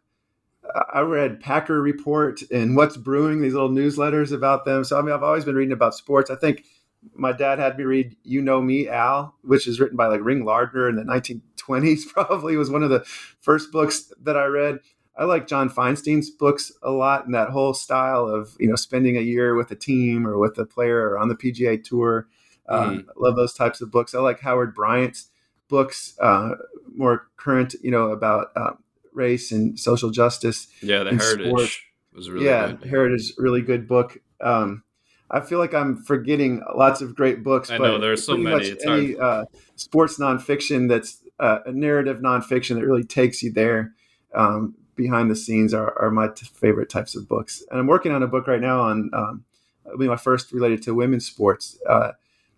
[0.93, 4.83] I read Packer Report and What's Brewing, these little newsletters about them.
[4.83, 6.29] So I mean, I've always been reading about sports.
[6.29, 6.65] I think
[7.13, 10.45] my dad had me read "You Know Me, Al," which is written by like Ring
[10.45, 12.07] Lardner in the 1920s.
[12.13, 13.03] Probably was one of the
[13.41, 14.79] first books that I read.
[15.17, 19.17] I like John Feinstein's books a lot, and that whole style of you know spending
[19.17, 22.27] a year with a team or with a player or on the PGA Tour.
[22.67, 24.13] Um, I love those types of books.
[24.13, 25.29] I like Howard Bryant's
[25.69, 26.51] books, uh,
[26.95, 28.73] more current, you know, about uh,
[29.13, 31.69] race and social justice yeah, the Heritage sport.
[32.13, 32.89] was really yeah, good.
[32.89, 34.17] Heritage, really good book.
[34.41, 34.83] Um,
[35.31, 37.69] I feel like I'm forgetting lots of great books.
[37.69, 39.45] I but know, there are so many, any uh,
[39.75, 43.93] sports nonfiction that's uh, a narrative nonfiction that really takes you there
[44.33, 47.63] um, behind the scenes are, are my t- favorite types of books.
[47.69, 49.45] And I'm working on a book right now on um,
[49.85, 51.77] it'll be my first related to women's sports.
[51.87, 52.11] Uh,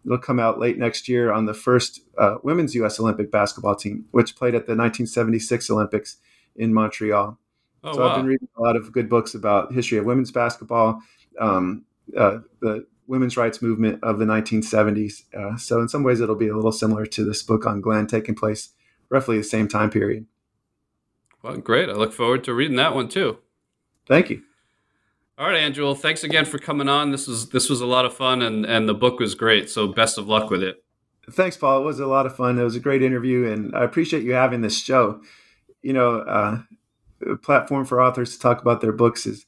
[0.06, 3.00] it'll come out late next year on the first uh, women's U.S.
[3.00, 6.18] Olympic basketball team, which played at the 1976 Olympics
[6.56, 7.38] in Montreal.
[7.84, 11.02] Oh so I've been reading a lot of good books about history of women's basketball,
[11.40, 11.86] um,
[12.16, 15.24] uh, the women's rights movement of the 1970s.
[15.34, 18.08] Uh, so in some ways, it'll be a little similar to this book on Glenn,
[18.08, 18.70] taking place
[19.10, 20.28] roughly the same time period.
[21.42, 21.90] Well, great.
[21.90, 23.40] I look forward to reading that one too.
[24.08, 24.44] Thank you.
[25.38, 25.86] All right, Andrew.
[25.86, 27.12] Well, thanks again for coming on.
[27.12, 29.70] This was this was a lot of fun, and and the book was great.
[29.70, 30.84] So best of luck with it.
[31.32, 31.82] Thanks, Paul.
[31.82, 32.60] It was a lot of fun.
[32.60, 35.22] It was a great interview, and I appreciate you having this show.
[35.82, 36.62] You know, uh,
[37.30, 39.46] a platform for authors to talk about their books is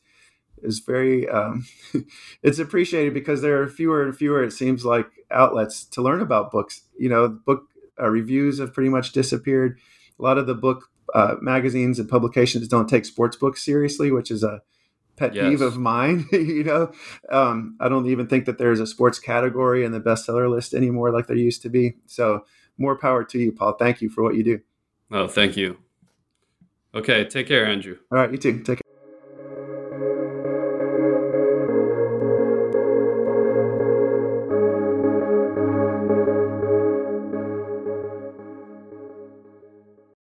[0.62, 1.66] is very um,
[2.44, 4.44] it's appreciated because there are fewer and fewer.
[4.44, 6.82] It seems like outlets to learn about books.
[6.98, 7.64] You know, book
[8.00, 9.80] uh, reviews have pretty much disappeared.
[10.20, 14.32] A lot of the book uh, magazines and publications don't take sports books seriously, which
[14.32, 14.62] is a
[15.16, 15.44] pet Yes.
[15.44, 16.26] peeve of mine.
[16.32, 16.92] you know,
[17.30, 21.12] um, I don't even think that there's a sports category in the bestseller list anymore
[21.12, 21.96] like there used to be.
[22.06, 22.46] So
[22.78, 23.74] more power to you, Paul.
[23.74, 24.60] Thank you for what you do.
[25.12, 25.78] Oh, thank you.
[26.96, 27.98] Okay, take care, Andrew.
[28.12, 28.60] All right, you too.
[28.60, 28.83] Take care.